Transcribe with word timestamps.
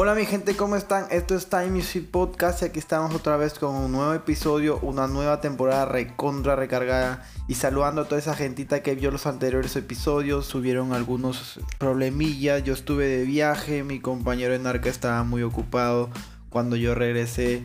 Hola 0.00 0.14
mi 0.14 0.26
gente, 0.26 0.54
¿cómo 0.54 0.76
están? 0.76 1.06
Esto 1.10 1.34
es 1.34 1.48
Time 1.48 1.72
Music 1.72 2.06
Podcast 2.08 2.62
y 2.62 2.66
aquí 2.66 2.78
estamos 2.78 3.12
otra 3.16 3.36
vez 3.36 3.58
con 3.58 3.74
un 3.74 3.90
nuevo 3.90 4.14
episodio, 4.14 4.78
una 4.80 5.08
nueva 5.08 5.40
temporada 5.40 5.86
recontra 5.86 6.54
recargada 6.54 7.26
y 7.48 7.54
saludando 7.54 8.02
a 8.02 8.04
toda 8.04 8.20
esa 8.20 8.36
gentita 8.36 8.80
que 8.80 8.94
vio 8.94 9.10
los 9.10 9.26
anteriores 9.26 9.74
episodios, 9.74 10.46
subieron 10.46 10.92
algunos 10.92 11.58
problemillas, 11.78 12.62
yo 12.62 12.74
estuve 12.74 13.08
de 13.08 13.24
viaje, 13.24 13.82
mi 13.82 13.98
compañero 13.98 14.54
en 14.54 14.68
arca 14.68 14.88
estaba 14.88 15.24
muy 15.24 15.42
ocupado, 15.42 16.10
cuando 16.48 16.76
yo 16.76 16.94
regresé 16.94 17.64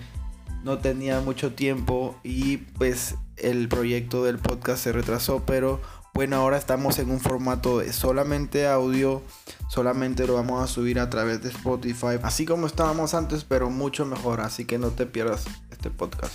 no 0.63 0.79
tenía 0.79 1.19
mucho 1.19 1.53
tiempo 1.53 2.15
y 2.23 2.57
pues 2.57 3.13
el 3.37 3.69
proyecto 3.69 4.23
del 4.23 4.39
podcast 4.39 4.83
se 4.83 4.91
retrasó, 4.91 5.43
pero 5.45 5.81
bueno, 6.13 6.35
ahora 6.35 6.57
estamos 6.57 6.99
en 6.99 7.09
un 7.09 7.19
formato 7.19 7.79
de 7.79 7.91
solamente 7.91 8.67
audio, 8.67 9.23
solamente 9.67 10.27
lo 10.27 10.35
vamos 10.35 10.63
a 10.63 10.67
subir 10.67 10.99
a 10.99 11.09
través 11.09 11.41
de 11.41 11.49
Spotify, 11.49 12.19
así 12.21 12.45
como 12.45 12.67
estábamos 12.67 13.15
antes, 13.15 13.43
pero 13.43 13.71
mucho 13.71 14.05
mejor, 14.05 14.41
así 14.41 14.65
que 14.65 14.77
no 14.77 14.91
te 14.91 15.07
pierdas 15.07 15.45
este 15.71 15.89
podcast. 15.89 16.33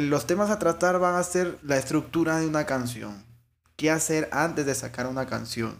los 0.00 0.26
temas 0.26 0.50
a 0.50 0.58
tratar 0.58 0.98
van 0.98 1.16
a 1.16 1.22
ser 1.22 1.58
la 1.62 1.76
estructura 1.76 2.38
de 2.38 2.46
una 2.46 2.66
canción, 2.66 3.24
qué 3.76 3.90
hacer 3.90 4.28
antes 4.32 4.64
de 4.66 4.74
sacar 4.74 5.06
una 5.06 5.26
canción, 5.26 5.76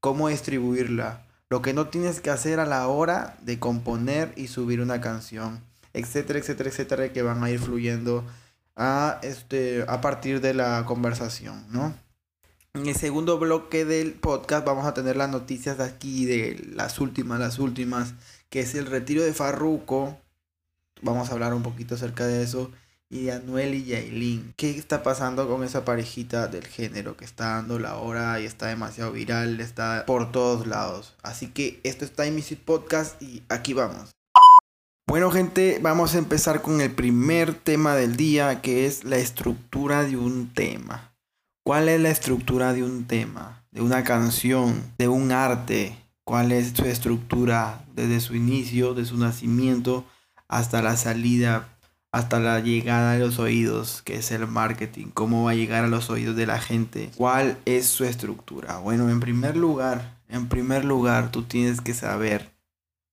cómo 0.00 0.28
distribuirla, 0.28 1.26
lo 1.50 1.60
que 1.60 1.74
no 1.74 1.88
tienes 1.88 2.20
que 2.20 2.30
hacer 2.30 2.60
a 2.60 2.66
la 2.66 2.86
hora 2.86 3.36
de 3.42 3.58
componer 3.58 4.32
y 4.36 4.46
subir 4.46 4.80
una 4.80 5.00
canción 5.00 5.60
etcétera, 5.92 6.38
etcétera, 6.38 6.70
etcétera, 6.70 7.12
que 7.12 7.22
van 7.22 7.42
a 7.42 7.50
ir 7.50 7.58
fluyendo 7.58 8.24
a, 8.76 9.20
este, 9.22 9.84
a 9.88 10.00
partir 10.00 10.40
de 10.40 10.54
la 10.54 10.84
conversación, 10.86 11.64
¿no? 11.70 11.94
En 12.74 12.86
el 12.86 12.96
segundo 12.96 13.38
bloque 13.38 13.84
del 13.84 14.14
podcast 14.14 14.64
vamos 14.64 14.86
a 14.86 14.94
tener 14.94 15.16
las 15.16 15.28
noticias 15.28 15.76
de 15.76 15.84
aquí, 15.84 16.24
de 16.24 16.70
las 16.74 17.00
últimas, 17.00 17.38
las 17.38 17.58
últimas, 17.58 18.14
que 18.48 18.60
es 18.60 18.74
el 18.74 18.86
retiro 18.86 19.22
de 19.22 19.34
Farruko. 19.34 20.18
Vamos 21.02 21.28
a 21.28 21.34
hablar 21.34 21.52
un 21.52 21.62
poquito 21.62 21.96
acerca 21.96 22.26
de 22.26 22.42
eso. 22.42 22.70
Y 23.10 23.24
de 23.24 23.32
Anuel 23.32 23.74
y 23.74 23.84
Yailin. 23.84 24.54
¿Qué 24.56 24.70
está 24.70 25.02
pasando 25.02 25.46
con 25.46 25.64
esa 25.64 25.84
parejita 25.84 26.48
del 26.48 26.66
género 26.66 27.14
que 27.14 27.26
está 27.26 27.56
dando 27.56 27.78
la 27.78 27.96
hora 27.96 28.40
y 28.40 28.46
está 28.46 28.68
demasiado 28.68 29.12
viral? 29.12 29.60
Está 29.60 30.06
por 30.06 30.32
todos 30.32 30.66
lados. 30.66 31.14
Así 31.22 31.48
que 31.48 31.78
esto 31.84 32.06
es 32.06 32.12
Time 32.12 32.30
Music 32.30 32.60
Podcast 32.64 33.20
y 33.20 33.42
aquí 33.50 33.74
vamos. 33.74 34.12
Bueno 35.12 35.30
gente, 35.30 35.78
vamos 35.82 36.14
a 36.14 36.18
empezar 36.18 36.62
con 36.62 36.80
el 36.80 36.90
primer 36.90 37.52
tema 37.52 37.94
del 37.94 38.16
día 38.16 38.62
que 38.62 38.86
es 38.86 39.04
la 39.04 39.18
estructura 39.18 40.04
de 40.04 40.16
un 40.16 40.54
tema. 40.54 41.12
¿Cuál 41.62 41.90
es 41.90 42.00
la 42.00 42.08
estructura 42.08 42.72
de 42.72 42.82
un 42.82 43.04
tema? 43.04 43.62
De 43.72 43.82
una 43.82 44.04
canción, 44.04 44.82
de 44.96 45.08
un 45.08 45.30
arte. 45.30 45.98
¿Cuál 46.24 46.50
es 46.50 46.72
su 46.74 46.86
estructura 46.86 47.84
desde 47.94 48.20
su 48.20 48.34
inicio, 48.34 48.94
de 48.94 49.04
su 49.04 49.18
nacimiento, 49.18 50.06
hasta 50.48 50.80
la 50.80 50.96
salida, 50.96 51.68
hasta 52.10 52.40
la 52.40 52.60
llegada 52.60 53.12
a 53.12 53.18
los 53.18 53.38
oídos, 53.38 54.00
que 54.00 54.16
es 54.16 54.30
el 54.30 54.46
marketing? 54.46 55.08
¿Cómo 55.12 55.44
va 55.44 55.50
a 55.50 55.56
llegar 55.56 55.84
a 55.84 55.88
los 55.88 56.08
oídos 56.08 56.36
de 56.36 56.46
la 56.46 56.58
gente? 56.58 57.10
¿Cuál 57.18 57.58
es 57.66 57.84
su 57.84 58.06
estructura? 58.06 58.78
Bueno, 58.78 59.10
en 59.10 59.20
primer 59.20 59.58
lugar, 59.58 60.22
en 60.30 60.48
primer 60.48 60.86
lugar, 60.86 61.30
tú 61.30 61.42
tienes 61.42 61.82
que 61.82 61.92
saber 61.92 62.51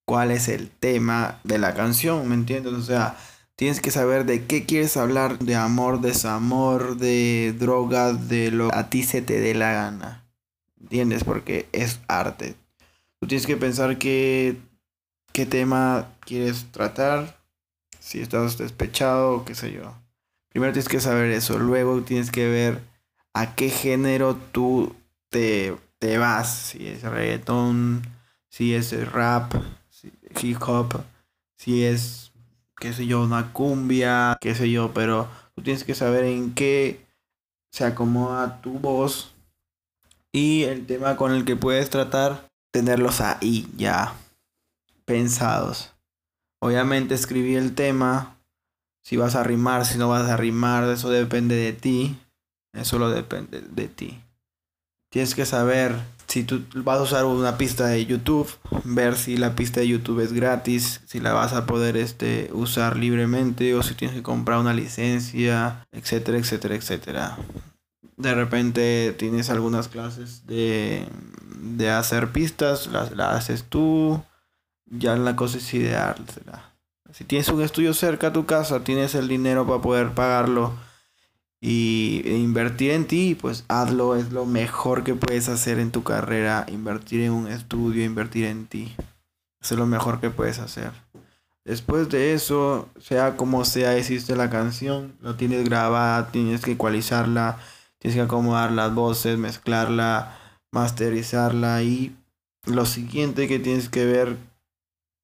cuál 0.09 0.31
es 0.31 0.47
el 0.47 0.71
tema 0.71 1.39
de 1.43 1.59
la 1.59 1.75
canción, 1.75 2.27
¿me 2.27 2.33
entiendes? 2.33 2.73
O 2.73 2.81
sea, 2.81 3.15
tienes 3.55 3.79
que 3.79 3.91
saber 3.91 4.25
de 4.25 4.47
qué 4.47 4.66
quieres 4.66 4.97
hablar, 4.97 5.38
de 5.38 5.53
amor, 5.53 6.01
desamor, 6.01 6.97
de 6.97 7.53
drogas, 7.59 8.27
de 8.27 8.49
lo 8.49 8.73
a 8.73 8.89
ti 8.89 9.03
se 9.03 9.21
te 9.21 9.39
dé 9.39 9.53
la 9.53 9.71
gana. 9.71 10.25
¿Entiendes? 10.81 11.23
Porque 11.23 11.69
es 11.73 12.00
arte. 12.07 12.56
Tú 13.19 13.28
tienes 13.28 13.45
que 13.45 13.56
pensar 13.56 14.00
qué, 14.00 14.57
qué 15.31 15.45
tema 15.45 16.07
quieres 16.22 16.66
tratar, 16.72 17.39
si 18.00 18.19
estás 18.19 18.57
despechado 18.57 19.45
qué 19.45 19.53
sé 19.53 19.72
yo. 19.72 19.94
Primero 20.47 20.73
tienes 20.73 20.89
que 20.89 21.01
saber 21.01 21.29
eso, 21.29 21.59
luego 21.59 22.01
tienes 22.01 22.31
que 22.31 22.50
ver 22.50 22.79
a 23.35 23.53
qué 23.53 23.69
género 23.69 24.35
tú 24.35 24.95
te, 25.29 25.75
te 26.00 26.17
vas, 26.17 26.51
si 26.51 26.88
es 26.88 27.03
reggaetón, 27.03 28.01
si 28.50 28.73
es 28.73 29.11
rap, 29.11 29.53
hip 30.41 30.62
hop, 30.66 31.01
si 31.57 31.84
es, 31.84 32.31
qué 32.79 32.94
sé 32.94 33.06
yo, 33.06 33.23
una 33.23 33.51
cumbia, 33.53 34.38
qué 34.41 34.56
sé 34.56 34.69
yo, 34.69 34.94
pero 34.94 35.28
tú 35.56 35.62
tienes 35.62 35.84
que 35.84 35.95
saber 35.95 36.25
en 36.25 36.53
qué 36.53 37.06
se 37.72 37.85
acomoda 37.85 38.62
tu 38.62 38.79
voz 38.79 39.34
y 40.31 40.63
el 40.63 40.85
tema 40.85 41.16
con 41.16 41.34
el 41.34 41.45
que 41.45 41.56
puedes 41.56 41.90
tratar, 41.90 42.50
tenerlos 42.72 43.22
ahí 43.22 43.67
ya 43.75 44.13
pensados. 45.06 45.91
Obviamente 46.61 47.16
escribí 47.16 47.56
el 47.56 47.73
tema, 47.73 48.38
si 49.03 49.17
vas 49.17 49.35
a 49.35 49.44
rimar, 49.44 49.85
si 49.85 49.97
no 49.97 50.09
vas 50.09 50.29
a 50.29 50.38
rimar, 50.38 50.84
eso 50.84 51.09
depende 51.09 51.56
de 51.56 51.73
ti, 51.73 52.19
eso 52.73 53.00
lo 53.00 53.09
depende 53.09 53.61
de 53.61 53.88
ti. 53.88 54.22
Tienes 55.09 55.34
que 55.34 55.46
saber 55.46 55.96
si 56.28 56.44
tú 56.44 56.64
vas 56.75 57.00
a 57.00 57.03
usar 57.03 57.25
una 57.25 57.58
pista 57.58 57.88
de 57.88 58.06
YouTube, 58.06 58.47
ver 58.84 59.18
si 59.18 59.38
la 59.38 59.56
pista 59.56 59.80
de 59.80 59.88
YouTube 59.88 60.20
es 60.20 60.31
gratis, 60.31 61.02
si 61.08 61.20
la 61.20 61.34
vas 61.34 61.53
a 61.53 61.66
poder 61.66 61.97
este, 61.97 62.52
usar 62.53 62.97
libremente 62.97 63.74
o 63.74 63.81
si 63.81 63.96
tienes 63.96 64.16
que 64.16 64.22
comprar 64.22 64.59
una 64.59 64.74
licencia, 64.74 65.88
etcétera, 65.92 66.38
etcétera, 66.38 66.75
etcétera. 66.75 67.38
De 68.18 68.36
repente 68.36 69.16
tienes 69.18 69.50
algunas 69.50 69.88
clases 69.88 70.46
de, 70.46 71.08
de 71.59 71.90
hacer 71.90 72.31
pistas, 72.31 72.86
las, 72.88 73.12
haces 73.18 73.64
tú, 73.64 74.22
ya 74.86 75.16
la 75.16 75.36
cosa 75.36 75.58
es 75.58 75.74
ideársela. 75.74 76.74
Si 77.12 77.24
tienes 77.24 77.50
un 77.50 77.64
estudio 77.64 77.96
cerca 77.96 78.28
a 78.28 78.34
tu 78.34 78.46
casa, 78.46 78.84
tienes 78.84 79.16
el 79.16 79.28
dinero 79.28 79.66
para 79.66 79.81
poder 79.81 80.12
pagarlo 80.12 80.74
y 81.62 82.22
invertir 82.25 82.92
en 82.92 83.06
ti, 83.06 83.36
pues 83.40 83.66
hazlo, 83.68 84.16
es 84.16 84.31
lo 84.31 84.46
mejor 84.46 85.03
que 85.03 85.16
puedes 85.16 85.50
hacer 85.50 85.80
en 85.80 85.92
tu 85.92 86.03
carrera, 86.03 86.66
invertir 86.70 87.22
en 87.22 87.34
un 87.34 87.47
estudio, 87.47 88.03
invertir 88.06 88.46
en 88.46 88.66
ti. 88.68 88.96
Eso 89.62 89.74
es 89.75 89.80
lo 89.80 89.86
mejor 89.86 90.22
que 90.22 90.30
puedes 90.30 90.59
hacer. 90.59 90.92
Después 91.66 92.09
de 92.09 92.34
eso, 92.34 92.88
sea 93.00 93.36
como 93.36 93.66
sea, 93.66 93.97
existe 93.97 94.36
la 94.36 94.50
canción, 94.50 95.14
lo 95.22 95.36
tienes 95.36 95.66
grabada, 95.66 96.31
tienes 96.31 96.62
que 96.62 96.72
ecualizarla, 96.72 97.59
tienes 98.00 98.16
que 98.16 98.24
acomodar 98.24 98.72
las 98.72 98.94
voces, 98.96 99.38
mezclarla, 99.38 100.38
masterizarla 100.72 101.84
y 101.84 102.16
lo 102.66 102.86
siguiente 102.86 103.47
que 103.47 103.59
tienes 103.59 103.90
que 103.90 104.06
ver 104.06 104.38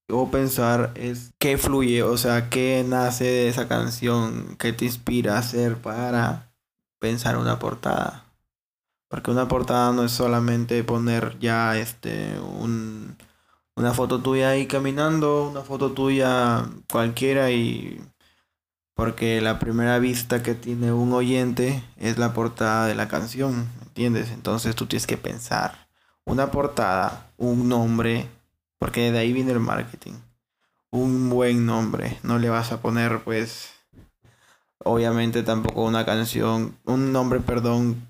o 0.10 0.30
pensar 0.30 0.92
es 0.96 1.34
qué 1.40 1.58
fluye, 1.58 2.04
o 2.04 2.18
sea, 2.18 2.50
qué 2.50 2.86
nace 2.88 3.26
de 3.26 3.48
esa 3.50 3.68
canción, 3.68 4.56
qué 4.60 4.74
te 4.74 4.86
inspira 4.86 5.36
a 5.36 5.40
hacer 5.40 5.78
para 5.78 6.52
pensar 7.00 7.38
una 7.38 7.60
portada. 7.60 8.26
Porque 9.10 9.32
una 9.32 9.48
portada 9.48 9.92
no 9.94 10.04
es 10.04 10.12
solamente 10.12 10.84
poner 10.84 11.38
ya 11.40 11.78
este 11.78 12.40
un, 12.40 13.18
una 13.76 13.94
foto 13.94 14.22
tuya 14.22 14.50
ahí 14.50 14.68
caminando, 14.68 15.50
una 15.50 15.62
foto 15.62 15.92
tuya 15.92 16.66
cualquiera 16.92 17.52
y 17.52 18.02
porque 18.96 19.42
la 19.42 19.60
primera 19.60 20.00
vista 20.00 20.42
que 20.44 20.56
tiene 20.56 20.94
un 20.94 21.14
oyente 21.14 21.84
es 21.98 22.18
la 22.18 22.34
portada 22.34 22.88
de 22.88 22.96
la 22.96 23.08
canción, 23.08 23.70
¿entiendes? 23.84 24.32
Entonces 24.32 24.76
tú 24.76 24.86
tienes 24.88 25.08
que 25.08 25.18
pensar 25.18 25.86
una 26.26 26.52
portada, 26.52 27.32
un 27.38 27.70
nombre, 27.70 28.28
porque 28.80 29.12
de 29.12 29.20
ahí 29.20 29.34
viene 29.34 29.52
el 29.52 29.60
marketing. 29.60 30.14
Un 30.92 31.30
buen 31.30 31.66
nombre. 31.66 32.20
No 32.24 32.40
le 32.40 32.50
vas 32.50 32.72
a 32.72 32.82
poner, 32.82 33.24
pues, 33.24 33.72
obviamente 34.80 35.44
tampoco 35.44 35.84
una 35.84 36.06
canción, 36.06 36.78
un 36.86 37.12
nombre, 37.12 37.40
perdón, 37.40 38.08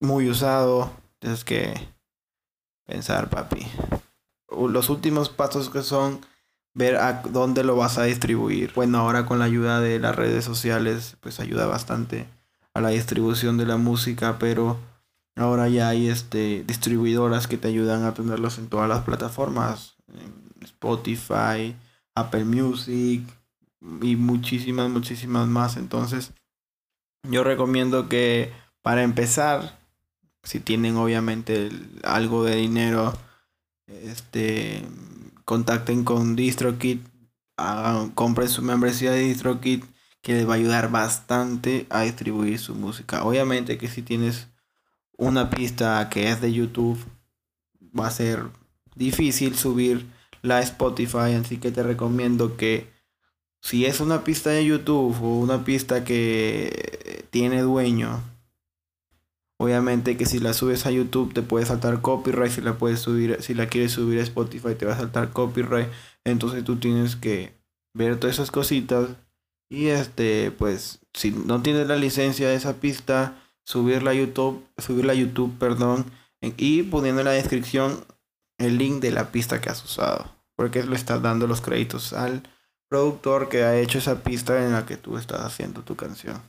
muy 0.00 0.28
usado. 0.28 0.90
Tienes 1.18 1.44
que 1.44 1.74
pensar, 2.84 3.30
papi. 3.30 3.66
Los 4.48 4.90
últimos 4.90 5.28
pasos 5.28 5.70
que 5.70 5.82
son 5.82 6.20
ver 6.76 6.96
a 6.96 7.22
dónde 7.22 7.64
lo 7.64 7.74
vas 7.74 7.96
a 7.96 8.04
distribuir. 8.04 8.72
Bueno, 8.74 8.98
ahora 8.98 9.24
con 9.24 9.38
la 9.38 9.46
ayuda 9.46 9.80
de 9.80 9.98
las 9.98 10.14
redes 10.14 10.44
sociales, 10.44 11.16
pues 11.20 11.40
ayuda 11.40 11.66
bastante 11.66 12.26
a 12.74 12.82
la 12.82 12.90
distribución 12.90 13.56
de 13.56 13.64
la 13.64 13.78
música, 13.78 14.36
pero 14.38 14.78
ahora 15.36 15.68
ya 15.68 15.88
hay 15.88 16.08
este 16.08 16.64
distribuidoras 16.66 17.46
que 17.46 17.56
te 17.56 17.68
ayudan 17.68 18.04
a 18.04 18.12
tenerlos 18.12 18.58
en 18.58 18.68
todas 18.68 18.90
las 18.90 19.04
plataformas. 19.04 19.95
Spotify, 20.62 21.74
Apple 22.14 22.44
Music 22.44 23.22
y 24.02 24.16
muchísimas, 24.16 24.90
muchísimas 24.90 25.46
más. 25.46 25.76
Entonces, 25.76 26.32
yo 27.22 27.44
recomiendo 27.44 28.08
que 28.08 28.52
para 28.82 29.02
empezar, 29.02 29.78
si 30.42 30.60
tienen 30.60 30.96
obviamente 30.96 31.70
algo 32.04 32.44
de 32.44 32.56
dinero, 32.56 33.16
este, 33.86 34.82
contacten 35.44 36.04
con 36.04 36.36
DistroKit, 36.36 37.06
compren 38.14 38.48
su 38.48 38.62
membresía 38.62 39.12
de 39.12 39.20
DistroKit 39.20 39.84
que 40.22 40.34
les 40.34 40.48
va 40.48 40.54
a 40.54 40.56
ayudar 40.56 40.90
bastante 40.90 41.86
a 41.88 42.02
distribuir 42.02 42.58
su 42.58 42.74
música. 42.74 43.24
Obviamente 43.24 43.78
que 43.78 43.88
si 43.88 44.02
tienes 44.02 44.48
una 45.16 45.50
pista 45.50 46.08
que 46.10 46.30
es 46.30 46.40
de 46.40 46.52
YouTube, 46.52 46.98
va 47.98 48.08
a 48.08 48.10
ser 48.10 48.50
difícil 48.96 49.54
subir 49.54 50.06
la 50.42 50.60
Spotify, 50.60 51.34
así 51.40 51.58
que 51.58 51.70
te 51.70 51.82
recomiendo 51.82 52.56
que 52.56 52.88
si 53.62 53.84
es 53.84 54.00
una 54.00 54.24
pista 54.24 54.50
de 54.50 54.64
YouTube 54.64 55.16
o 55.22 55.38
una 55.38 55.64
pista 55.64 56.04
que 56.04 57.26
tiene 57.30 57.62
dueño, 57.62 58.22
obviamente 59.58 60.16
que 60.16 60.26
si 60.26 60.38
la 60.38 60.54
subes 60.54 60.86
a 60.86 60.90
YouTube 60.90 61.34
te 61.34 61.42
puede 61.42 61.66
saltar 61.66 62.00
copyright, 62.00 62.52
si 62.52 62.60
la 62.60 62.78
puedes 62.78 63.00
subir, 63.00 63.42
si 63.42 63.54
la 63.54 63.68
quieres 63.68 63.92
subir 63.92 64.20
a 64.20 64.22
Spotify 64.22 64.74
te 64.74 64.86
va 64.86 64.94
a 64.94 64.98
saltar 64.98 65.32
copyright, 65.32 65.88
entonces 66.24 66.64
tú 66.64 66.76
tienes 66.76 67.16
que 67.16 67.54
ver 67.94 68.18
todas 68.18 68.36
esas 68.36 68.50
cositas 68.50 69.10
y 69.68 69.86
este 69.86 70.50
pues 70.52 71.00
si 71.12 71.30
no 71.30 71.62
tienes 71.62 71.88
la 71.88 71.96
licencia 71.96 72.48
de 72.48 72.54
esa 72.54 72.74
pista, 72.74 73.42
subirla 73.64 74.12
a 74.12 74.14
YouTube, 74.14 74.64
subirla 74.78 75.12
a 75.12 75.16
YouTube, 75.16 75.58
perdón, 75.58 76.06
y 76.56 76.84
poniendo 76.84 77.22
en 77.22 77.26
la 77.26 77.32
descripción 77.32 78.04
el 78.58 78.78
link 78.78 79.00
de 79.00 79.10
la 79.10 79.30
pista 79.32 79.60
que 79.60 79.70
has 79.70 79.84
usado, 79.84 80.30
porque 80.54 80.82
le 80.82 80.96
estás 80.96 81.22
dando 81.22 81.46
los 81.46 81.60
créditos 81.60 82.12
al 82.12 82.42
productor 82.88 83.48
que 83.48 83.64
ha 83.64 83.78
hecho 83.78 83.98
esa 83.98 84.22
pista 84.22 84.64
en 84.64 84.72
la 84.72 84.86
que 84.86 84.96
tú 84.96 85.16
estás 85.16 85.40
haciendo 85.40 85.82
tu 85.82 85.96
canción. 85.96 86.40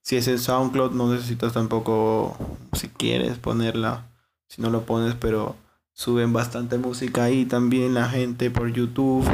Si 0.00 0.16
es 0.16 0.26
el 0.28 0.40
SoundCloud, 0.40 0.92
no 0.92 1.12
necesitas 1.12 1.52
tampoco, 1.52 2.36
si 2.72 2.88
quieres 2.88 3.38
ponerla, 3.38 4.06
si 4.48 4.60
no 4.60 4.70
lo 4.70 4.82
pones, 4.84 5.14
pero 5.14 5.56
suben 5.92 6.32
bastante 6.32 6.78
música 6.78 7.24
ahí 7.24 7.44
también 7.44 7.94
la 7.94 8.08
gente 8.08 8.50
por 8.50 8.72
YouTube. 8.72 9.28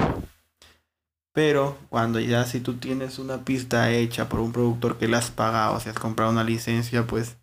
Pero 1.32 1.78
cuando 1.88 2.20
ya 2.20 2.44
si 2.44 2.60
tú 2.60 2.74
tienes 2.74 3.18
una 3.18 3.44
pista 3.44 3.90
hecha 3.92 4.28
por 4.28 4.40
un 4.40 4.52
productor 4.52 4.98
que 4.98 5.08
la 5.08 5.18
has 5.18 5.30
pagado, 5.30 5.78
si 5.80 5.88
has 5.88 5.98
comprado 5.98 6.32
una 6.32 6.44
licencia, 6.44 7.06
pues 7.06 7.36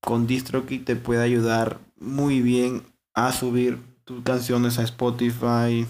con 0.00 0.26
DistroKid 0.26 0.84
te 0.84 0.96
puede 0.96 1.22
ayudar 1.22 1.78
muy 1.98 2.40
bien 2.42 2.82
a 3.14 3.32
subir 3.32 3.78
tus 4.10 4.24
canciones 4.24 4.76
a 4.80 4.82
Spotify, 4.82 5.86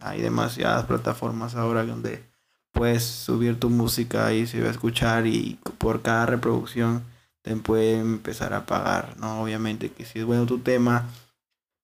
hay 0.00 0.20
demasiadas 0.20 0.86
plataformas 0.86 1.54
ahora 1.54 1.84
donde 1.84 2.24
puedes 2.72 3.04
subir 3.04 3.60
tu 3.60 3.70
música 3.70 4.32
y 4.32 4.48
se 4.48 4.60
va 4.60 4.66
a 4.66 4.72
escuchar 4.72 5.28
y 5.28 5.56
por 5.78 6.02
cada 6.02 6.26
reproducción 6.26 7.04
te 7.42 7.54
puede 7.54 8.00
empezar 8.00 8.54
a 8.54 8.66
pagar, 8.66 9.16
¿no? 9.20 9.40
Obviamente 9.40 9.92
que 9.92 10.04
si 10.04 10.18
es 10.18 10.24
bueno 10.24 10.46
tu 10.46 10.58
tema, 10.58 11.06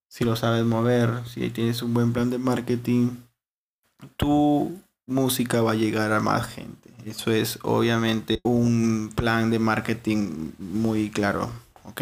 si 0.09 0.25
lo 0.25 0.35
sabes 0.35 0.65
mover, 0.65 1.25
si 1.25 1.49
tienes 1.51 1.81
un 1.81 1.93
buen 1.93 2.11
plan 2.11 2.29
de 2.29 2.37
marketing, 2.37 3.11
tu 4.17 4.77
música 5.07 5.61
va 5.61 5.71
a 5.71 5.75
llegar 5.75 6.11
a 6.11 6.19
más 6.19 6.47
gente. 6.47 6.89
Eso 7.05 7.31
es 7.31 7.59
obviamente 7.61 8.41
un 8.43 9.09
plan 9.15 9.51
de 9.51 9.59
marketing 9.59 10.51
muy 10.59 11.09
claro, 11.11 11.49
¿ok? 11.85 12.01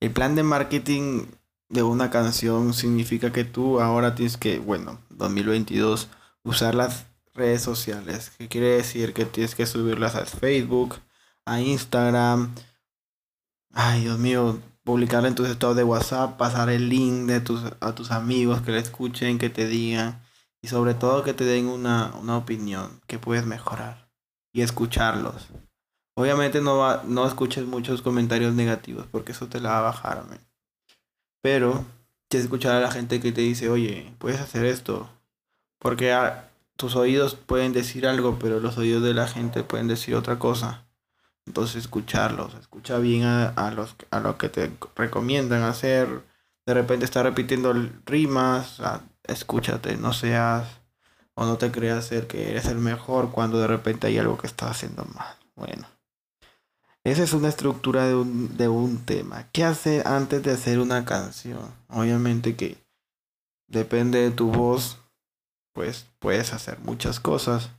El 0.00 0.10
plan 0.10 0.34
de 0.34 0.42
marketing 0.42 1.24
de 1.72 1.82
una 1.82 2.10
canción 2.10 2.74
significa 2.74 3.32
que 3.32 3.44
tú 3.44 3.80
ahora 3.80 4.14
tienes 4.14 4.36
que, 4.36 4.58
bueno, 4.58 5.00
2022, 5.08 6.08
usar 6.44 6.74
las 6.74 7.06
redes 7.34 7.62
sociales. 7.62 8.30
¿Qué 8.36 8.46
quiere 8.46 8.76
decir? 8.76 9.14
Que 9.14 9.24
tienes 9.24 9.54
que 9.54 9.64
subirlas 9.64 10.14
a 10.14 10.26
Facebook, 10.26 10.96
a 11.46 11.60
Instagram. 11.60 12.54
Ay, 13.72 14.02
Dios 14.02 14.18
mío, 14.18 14.60
publicar 14.84 15.24
en 15.24 15.34
tus 15.34 15.48
estados 15.48 15.74
de 15.74 15.84
WhatsApp, 15.84 16.36
pasar 16.36 16.68
el 16.68 16.90
link 16.90 17.26
de 17.26 17.40
tus, 17.40 17.62
a 17.80 17.94
tus 17.94 18.10
amigos 18.10 18.60
que 18.60 18.72
le 18.72 18.78
escuchen, 18.78 19.38
que 19.38 19.48
te 19.48 19.66
digan. 19.66 20.22
Y 20.60 20.68
sobre 20.68 20.92
todo 20.92 21.24
que 21.24 21.32
te 21.32 21.44
den 21.44 21.68
una, 21.68 22.12
una 22.20 22.36
opinión 22.36 23.00
que 23.06 23.18
puedes 23.18 23.46
mejorar. 23.46 24.10
Y 24.52 24.60
escucharlos. 24.60 25.48
Obviamente 26.16 26.60
no, 26.60 26.76
va, 26.76 27.02
no 27.06 27.26
escuches 27.26 27.64
muchos 27.64 28.02
comentarios 28.02 28.52
negativos 28.52 29.06
porque 29.10 29.32
eso 29.32 29.46
te 29.46 29.58
la 29.58 29.70
va 29.70 29.78
a 29.78 29.82
bajar. 29.82 30.26
Pero 31.42 31.84
que 32.30 32.38
escuchar 32.38 32.76
a 32.76 32.80
la 32.80 32.90
gente 32.90 33.20
que 33.20 33.32
te 33.32 33.42
dice, 33.42 33.68
oye, 33.68 34.14
puedes 34.18 34.40
hacer 34.40 34.64
esto. 34.64 35.10
Porque 35.78 36.16
tus 36.76 36.96
oídos 36.96 37.34
pueden 37.34 37.72
decir 37.72 38.06
algo, 38.06 38.38
pero 38.38 38.60
los 38.60 38.78
oídos 38.78 39.02
de 39.02 39.12
la 39.12 39.28
gente 39.28 39.64
pueden 39.64 39.88
decir 39.88 40.14
otra 40.14 40.38
cosa. 40.38 40.86
Entonces 41.44 41.76
escucharlos, 41.76 42.54
escucha 42.54 42.98
bien 42.98 43.24
a, 43.24 43.70
los, 43.74 43.96
a 44.10 44.20
lo 44.20 44.38
que 44.38 44.48
te 44.48 44.70
recomiendan 44.96 45.62
hacer. 45.62 46.22
De 46.64 46.74
repente 46.74 47.04
está 47.04 47.22
repitiendo 47.22 47.74
rimas, 48.06 48.80
escúchate, 49.24 49.96
no 49.96 50.12
seas 50.12 50.66
o 51.34 51.44
no 51.44 51.58
te 51.58 51.72
creas 51.72 52.06
ser 52.06 52.26
que 52.28 52.50
eres 52.50 52.66
el 52.66 52.78
mejor 52.78 53.32
cuando 53.32 53.58
de 53.58 53.66
repente 53.66 54.06
hay 54.06 54.18
algo 54.18 54.38
que 54.38 54.46
estás 54.46 54.70
haciendo 54.70 55.04
mal. 55.04 55.36
Bueno. 55.56 55.86
Esa 57.04 57.24
es 57.24 57.32
una 57.32 57.48
estructura 57.48 58.06
de 58.06 58.14
un, 58.14 58.56
de 58.56 58.68
un 58.68 59.04
tema. 59.04 59.48
¿Qué 59.52 59.64
hacer 59.64 60.06
antes 60.06 60.42
de 60.44 60.52
hacer 60.52 60.78
una 60.78 61.04
canción? 61.04 61.74
Obviamente 61.88 62.54
que 62.54 62.76
depende 63.68 64.20
de 64.20 64.30
tu 64.30 64.52
voz, 64.52 64.98
pues 65.74 66.06
puedes 66.20 66.52
hacer 66.52 66.78
muchas 66.80 67.18
cosas. 67.18 67.70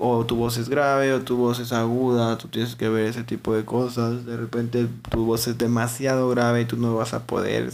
O 0.00 0.24
tu 0.24 0.36
voz 0.36 0.56
es 0.56 0.68
grave 0.68 1.12
o 1.12 1.22
tu 1.22 1.36
voz 1.36 1.58
es 1.58 1.72
aguda, 1.72 2.38
tú 2.38 2.48
tienes 2.48 2.76
que 2.76 2.88
ver 2.88 3.06
ese 3.06 3.24
tipo 3.24 3.52
de 3.54 3.66
cosas. 3.66 4.24
De 4.24 4.36
repente 4.36 4.88
tu 5.10 5.26
voz 5.26 5.46
es 5.46 5.58
demasiado 5.58 6.30
grave 6.30 6.62
y 6.62 6.64
tú 6.64 6.76
no 6.76 6.96
vas 6.96 7.12
a 7.12 7.26
poder 7.26 7.70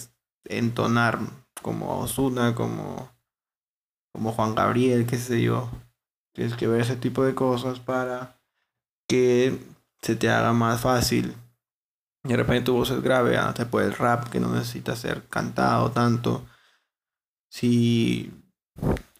entonar 0.47 1.21
como 1.63 2.01
Osuna, 2.01 2.55
como, 2.55 3.11
como 4.13 4.33
Juan 4.33 4.55
Gabriel, 4.57 5.07
qué 5.07 5.19
sé 5.19 5.41
yo. 5.41 5.71
Tienes 6.35 6.57
que 6.57 6.67
ver 6.67 6.81
ese 6.81 6.97
tipo 6.97 7.23
de 7.25 7.35
cosas 7.35 7.79
para 7.79 8.41
que 9.09 9.57
se 10.05 10.17
te 10.17 10.29
haga 10.29 10.53
más 10.53 10.83
fácil. 10.83 11.35
De 12.25 12.37
repente 12.37 12.67
tu 12.67 12.75
voz 12.75 12.91
es 12.91 13.03
grave, 13.03 13.39
ah, 13.39 13.55
te 13.55 13.65
puede 13.65 13.91
rap 13.91 14.29
que 14.29 14.39
no 14.39 14.53
necesita 14.53 14.97
ser 14.97 15.25
cantado 15.29 15.91
tanto. 15.93 16.45
Si 17.51 18.31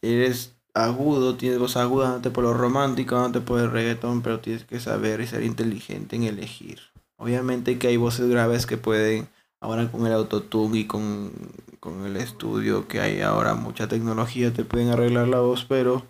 eres 0.03 0.55
agudo, 0.75 1.37
tienes 1.37 1.59
voz 1.59 1.77
aguda, 1.77 2.11
no 2.11 2.21
te 2.21 2.31
por 2.31 2.45
lo 2.45 2.53
romántico, 2.53 3.17
no 3.17 3.33
te 3.33 3.41
por 3.41 3.61
el 3.61 3.71
reggaetón, 3.71 4.21
pero 4.21 4.41
tienes 4.41 4.65
que 4.65 4.79
saber 4.79 5.21
y 5.23 5.27
ser 5.27 5.43
inteligente 5.43 6.17
en 6.17 6.25
elegir. 6.25 6.81
Obviamente 7.17 7.79
que 7.79 7.89
hay 7.89 7.97
voces 7.97 8.29
graves 8.29 8.67
que 8.67 8.77
pueden, 8.77 9.29
ahora 9.61 9.91
con 9.91 10.07
el 10.07 10.13
autotune 10.13 10.81
y 10.81 10.87
con, 10.87 11.33
con 11.81 12.05
el 12.05 12.17
estudio 12.17 12.89
que 12.89 13.01
hay 13.01 13.23
ahora, 13.23 13.55
mucha 13.55 13.89
tecnología, 13.89 14.53
te 14.53 14.65
pueden 14.65 14.91
arreglar 14.91 15.29
la 15.29 15.41
voz, 15.41 15.65
pero 15.65 16.07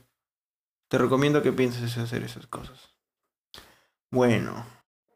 te 0.89 0.99
recomiendo 0.99 1.43
que 1.43 1.53
pienses 1.53 1.97
en 1.97 2.03
hacer 2.03 2.25
esas 2.25 2.49
cosas. 2.49 2.94
Bueno, 4.15 4.65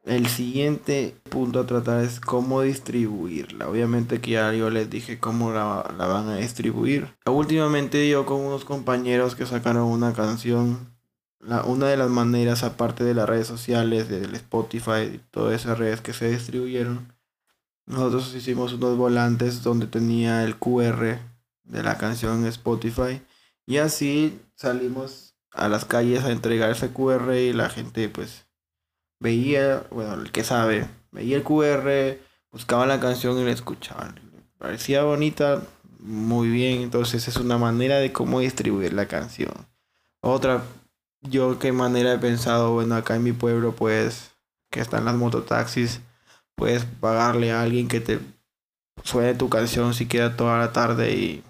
el 0.06 0.26
siguiente 0.26 1.14
punto 1.30 1.60
a 1.60 1.66
tratar 1.66 2.02
es 2.02 2.18
cómo 2.18 2.62
distribuirla. 2.62 3.68
Obviamente 3.68 4.20
que 4.20 4.32
ya 4.32 4.52
yo 4.52 4.70
les 4.70 4.90
dije 4.90 5.20
cómo 5.20 5.52
la, 5.52 5.84
van 5.96 6.28
a 6.28 6.38
distribuir. 6.38 7.16
Últimamente 7.24 8.08
yo 8.08 8.26
con 8.26 8.40
unos 8.40 8.64
compañeros 8.64 9.36
que 9.36 9.46
sacaron 9.46 9.84
una 9.84 10.14
canción. 10.14 10.96
La, 11.38 11.62
una 11.62 11.86
de 11.86 11.96
las 11.96 12.10
maneras, 12.10 12.64
aparte 12.64 13.04
de 13.04 13.14
las 13.14 13.28
redes 13.28 13.46
sociales, 13.46 14.08
del 14.08 14.34
Spotify 14.34 15.02
y 15.14 15.20
todas 15.30 15.60
esas 15.60 15.78
redes 15.78 16.00
que 16.00 16.12
se 16.12 16.30
distribuyeron, 16.30 17.14
nosotros 17.86 18.34
hicimos 18.34 18.72
unos 18.72 18.96
volantes 18.96 19.62
donde 19.62 19.86
tenía 19.86 20.42
el 20.42 20.56
QR 20.56 21.20
de 21.62 21.82
la 21.84 21.98
canción 21.98 22.44
Spotify. 22.46 23.22
Y 23.64 23.76
así 23.76 24.40
salimos 24.56 25.36
a 25.52 25.68
las 25.68 25.84
calles 25.84 26.24
a 26.24 26.32
entregar 26.32 26.72
ese 26.72 26.92
QR 26.92 27.36
y 27.36 27.52
la 27.52 27.70
gente 27.70 28.08
pues 28.08 28.47
veía, 29.20 29.84
bueno, 29.90 30.14
el 30.14 30.32
que 30.32 30.44
sabe, 30.44 30.87
veía 31.10 31.37
el 31.37 31.42
QR, 31.42 32.18
buscaba 32.50 32.87
la 32.87 33.00
canción 33.00 33.38
y 33.38 33.44
la 33.44 33.52
escuchaba. 33.52 34.14
Parecía 34.58 35.04
bonita, 35.04 35.62
muy 35.98 36.48
bien, 36.48 36.82
entonces 36.82 37.28
es 37.28 37.37
una 37.37 37.58
manera 37.58 37.98
de 37.98 38.12
cómo 38.12 38.40
distribuir 38.40 38.92
la 38.92 39.06
canción. 39.06 39.52
Otra, 40.20 40.62
yo 41.22 41.58
qué 41.58 41.72
manera 41.72 42.14
he 42.14 42.18
pensado, 42.18 42.72
bueno, 42.72 42.94
acá 42.94 43.16
en 43.16 43.25
mi 43.25 43.32
pueblo, 43.32 43.75
pues, 43.75 44.32
que 44.70 44.80
están 44.80 45.04
las 45.04 45.14
mototaxis, 45.14 46.00
puedes 46.54 46.84
pagarle 46.84 47.52
a 47.52 47.62
alguien 47.62 47.88
que 47.88 48.00
te 48.00 48.18
suene 49.04 49.34
tu 49.34 49.48
canción 49.48 49.94
si 49.94 50.06
queda 50.06 50.37
toda 50.37 50.58
la 50.58 50.72
tarde 50.72 51.14
y 51.14 51.44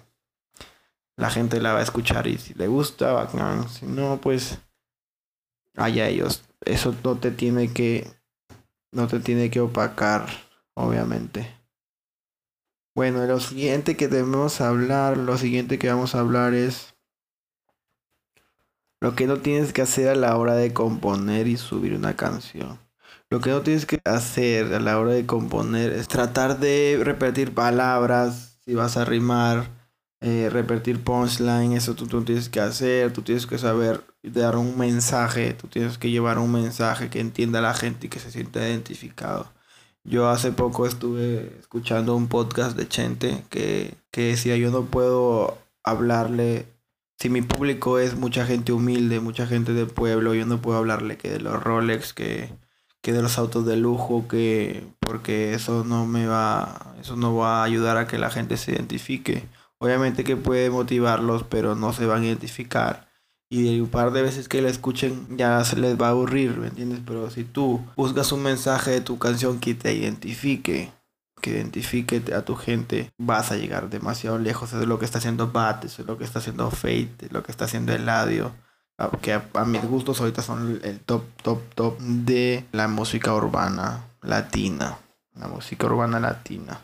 la 1.17 1.29
gente 1.29 1.59
la 1.59 1.73
va 1.73 1.79
a 1.79 1.83
escuchar 1.83 2.27
y 2.27 2.37
si 2.37 2.53
le 2.53 2.67
gusta, 2.67 3.11
bacán, 3.11 3.67
si 3.67 3.85
no, 3.85 4.19
pues 4.21 4.59
allá 5.75 6.07
ellos 6.07 6.43
eso 6.65 6.95
no 7.03 7.17
te 7.17 7.31
tiene 7.31 7.73
que 7.73 8.07
no 8.91 9.07
te 9.07 9.19
tiene 9.19 9.49
que 9.49 9.61
opacar, 9.61 10.27
obviamente. 10.73 11.55
Bueno, 12.95 13.25
lo 13.25 13.39
siguiente 13.39 13.95
que 13.95 14.07
debemos 14.07 14.61
hablar, 14.61 15.17
lo 15.17 15.37
siguiente 15.37 15.77
que 15.77 15.89
vamos 15.89 16.15
a 16.15 16.19
hablar 16.19 16.53
es 16.53 16.95
lo 18.99 19.15
que 19.15 19.27
no 19.27 19.37
tienes 19.37 19.71
que 19.71 19.83
hacer 19.83 20.09
a 20.09 20.15
la 20.15 20.35
hora 20.37 20.55
de 20.55 20.73
componer 20.73 21.47
y 21.47 21.55
subir 21.55 21.93
una 21.93 22.15
canción. 22.15 22.79
Lo 23.29 23.39
que 23.39 23.51
no 23.51 23.61
tienes 23.61 23.85
que 23.85 24.01
hacer 24.05 24.73
a 24.73 24.79
la 24.79 24.99
hora 24.99 25.11
de 25.11 25.25
componer 25.25 25.93
es 25.93 26.07
tratar 26.07 26.59
de 26.59 26.99
repetir 27.01 27.53
palabras, 27.53 28.59
si 28.65 28.73
vas 28.73 28.97
a 28.97 29.05
rimar, 29.05 29.69
eh, 30.21 30.49
repetir 30.51 31.01
punchline, 31.03 31.73
eso 31.73 31.95
tú, 31.95 32.07
tú, 32.07 32.23
tienes 32.23 32.49
que 32.49 32.59
hacer, 32.59 33.13
tú 33.13 33.21
tienes 33.21 33.45
que 33.47 33.57
saber 33.57 34.03
dar 34.23 34.57
un 34.57 34.77
mensaje, 34.77 35.53
tú 35.53 35.67
tienes 35.67 35.97
que 35.97 36.09
llevar 36.11 36.39
un 36.39 36.51
mensaje 36.51 37.09
que 37.09 37.21
entienda 37.21 37.61
la 37.61 37.73
gente 37.73 38.07
y 38.07 38.09
que 38.09 38.19
se 38.19 38.31
sienta 38.31 38.67
identificado. 38.67 39.51
Yo 40.03 40.29
hace 40.29 40.51
poco 40.51 40.85
estuve 40.85 41.57
escuchando 41.59 42.15
un 42.15 42.27
podcast 42.27 42.75
de 42.77 42.87
Chente 42.87 43.43
que, 43.49 43.95
que 44.11 44.23
decía 44.29 44.57
yo 44.57 44.71
no 44.71 44.85
puedo 44.85 45.57
hablarle, 45.83 46.67
si 47.19 47.29
mi 47.29 47.41
público 47.41 47.99
es 47.99 48.15
mucha 48.15 48.45
gente 48.45 48.71
humilde, 48.73 49.19
mucha 49.19 49.47
gente 49.47 49.73
del 49.73 49.87
pueblo, 49.87 50.33
yo 50.33 50.45
no 50.45 50.61
puedo 50.61 50.77
hablarle 50.77 51.17
que 51.17 51.29
de 51.29 51.39
los 51.39 51.61
Rolex, 51.61 52.13
que, 52.13 52.49
que 53.01 53.13
de 53.13 53.21
los 53.21 53.37
autos 53.37 53.65
de 53.65 53.77
lujo, 53.77 54.27
que 54.27 54.85
porque 54.99 55.53
eso 55.53 55.83
no 55.83 56.05
me 56.05 56.27
va, 56.27 56.93
eso 57.01 57.15
no 57.15 57.35
va 57.35 57.61
a 57.61 57.63
ayudar 57.63 57.97
a 57.97 58.07
que 58.07 58.17
la 58.17 58.29
gente 58.29 58.57
se 58.57 58.73
identifique. 58.73 59.47
Obviamente 59.79 60.23
que 60.23 60.35
puede 60.35 60.69
motivarlos, 60.69 61.43
pero 61.43 61.75
no 61.75 61.93
se 61.93 62.05
van 62.05 62.23
a 62.23 62.25
identificar 62.27 63.09
y 63.51 63.79
un 63.79 63.89
par 63.89 64.11
de 64.11 64.21
veces 64.21 64.47
que 64.47 64.61
la 64.61 64.69
escuchen 64.69 65.35
ya 65.35 65.63
se 65.63 65.75
les 65.75 65.99
va 65.99 66.07
a 66.07 66.11
aburrir, 66.11 66.55
¿me 66.57 66.67
entiendes? 66.67 66.99
Pero 67.03 67.31
si 67.31 67.43
tú 67.43 67.83
buscas 67.95 68.31
un 68.31 68.43
mensaje 68.43 68.91
de 68.91 69.01
tu 69.01 69.17
canción 69.17 69.59
que 69.59 69.73
te 69.73 69.91
identifique, 69.95 70.91
que 71.41 71.49
identifique 71.49 72.21
a 72.35 72.43
tu 72.43 72.55
gente, 72.55 73.11
vas 73.17 73.51
a 73.51 73.57
llegar 73.57 73.89
demasiado 73.89 74.37
lejos. 74.37 74.69
Eso 74.69 74.81
es 74.81 74.87
lo 74.87 74.99
que 74.99 75.05
está 75.05 75.17
haciendo 75.17 75.51
Bat, 75.51 75.85
eso 75.85 76.03
es 76.03 76.07
lo 76.07 76.19
que 76.19 76.25
está 76.25 76.37
haciendo 76.37 76.69
Fate, 76.69 77.29
lo 77.31 77.41
que 77.41 77.51
está 77.51 77.65
haciendo 77.65 77.91
Eladio. 77.91 78.51
Ah, 78.99 79.09
que 79.19 79.33
a, 79.33 79.49
a 79.53 79.65
mis 79.65 79.83
gustos 79.83 80.19
ahorita 80.19 80.43
son 80.43 80.79
el 80.83 80.99
top, 80.99 81.23
top, 81.41 81.61
top 81.73 81.99
de 81.99 82.65
la 82.71 82.87
música 82.87 83.33
urbana 83.33 84.05
latina. 84.21 84.99
La 85.33 85.47
música 85.47 85.87
urbana 85.87 86.19
latina. 86.19 86.81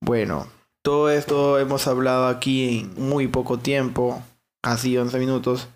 Bueno, 0.00 0.46
todo 0.82 1.10
esto 1.10 1.58
hemos 1.58 1.86
hablado 1.86 2.26
aquí 2.26 2.80
en 2.80 3.08
muy 3.08 3.28
poco 3.28 3.58
tiempo, 3.58 4.22
casi 4.62 4.96
11 4.96 5.18
minutos. 5.18 5.68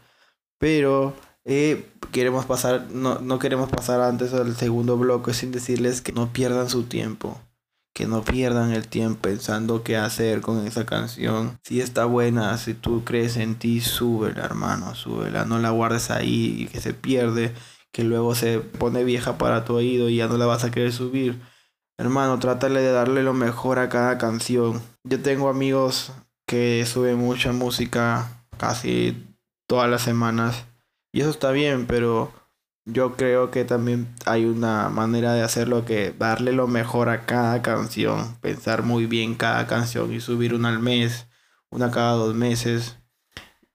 Pero 0.58 1.14
eh, 1.44 1.90
queremos 2.12 2.46
pasar, 2.46 2.86
no, 2.90 3.18
no 3.18 3.38
queremos 3.38 3.68
pasar 3.70 4.00
antes 4.00 4.32
al 4.32 4.56
segundo 4.56 4.96
bloque 4.96 5.34
sin 5.34 5.52
decirles 5.52 6.00
que 6.00 6.12
no 6.12 6.32
pierdan 6.32 6.70
su 6.70 6.84
tiempo. 6.84 7.40
Que 7.92 8.06
no 8.06 8.22
pierdan 8.24 8.72
el 8.72 8.88
tiempo 8.88 9.20
pensando 9.22 9.84
qué 9.84 9.96
hacer 9.96 10.40
con 10.40 10.66
esa 10.66 10.84
canción. 10.84 11.58
Si 11.62 11.80
está 11.80 12.06
buena, 12.06 12.58
si 12.58 12.74
tú 12.74 13.04
crees 13.04 13.36
en 13.36 13.54
ti, 13.56 13.80
súbela, 13.80 14.44
hermano, 14.44 14.94
súbela. 14.96 15.44
No 15.44 15.58
la 15.60 15.70
guardes 15.70 16.10
ahí 16.10 16.56
y 16.62 16.66
que 16.66 16.80
se 16.80 16.92
pierde, 16.92 17.54
que 17.92 18.02
luego 18.02 18.34
se 18.34 18.58
pone 18.58 19.04
vieja 19.04 19.38
para 19.38 19.64
tu 19.64 19.74
oído 19.74 20.08
y 20.08 20.16
ya 20.16 20.26
no 20.26 20.38
la 20.38 20.46
vas 20.46 20.64
a 20.64 20.72
querer 20.72 20.92
subir. 20.92 21.38
Hermano, 21.96 22.40
trátale 22.40 22.80
de 22.80 22.90
darle 22.90 23.22
lo 23.22 23.34
mejor 23.34 23.78
a 23.78 23.88
cada 23.88 24.18
canción. 24.18 24.82
Yo 25.04 25.22
tengo 25.22 25.48
amigos 25.48 26.12
que 26.44 26.84
suben 26.86 27.18
mucha 27.18 27.52
música, 27.52 28.44
casi 28.58 29.24
todas 29.68 29.88
las 29.88 30.02
semanas. 30.02 30.64
Y 31.12 31.20
eso 31.20 31.30
está 31.30 31.52
bien, 31.52 31.86
pero 31.86 32.32
yo 32.84 33.16
creo 33.16 33.52
que 33.52 33.64
también 33.64 34.12
hay 34.26 34.44
una 34.44 34.88
manera 34.88 35.34
de 35.34 35.42
hacerlo 35.42 35.84
que 35.84 36.12
darle 36.12 36.52
lo 36.52 36.66
mejor 36.66 37.08
a 37.08 37.26
cada 37.26 37.62
canción, 37.62 38.36
pensar 38.40 38.82
muy 38.82 39.06
bien 39.06 39.36
cada 39.36 39.68
canción 39.68 40.12
y 40.12 40.18
subir 40.18 40.52
una 40.52 40.70
al 40.70 40.80
mes, 40.80 41.28
una 41.70 41.92
cada 41.92 42.12
dos 42.14 42.34
meses, 42.34 42.98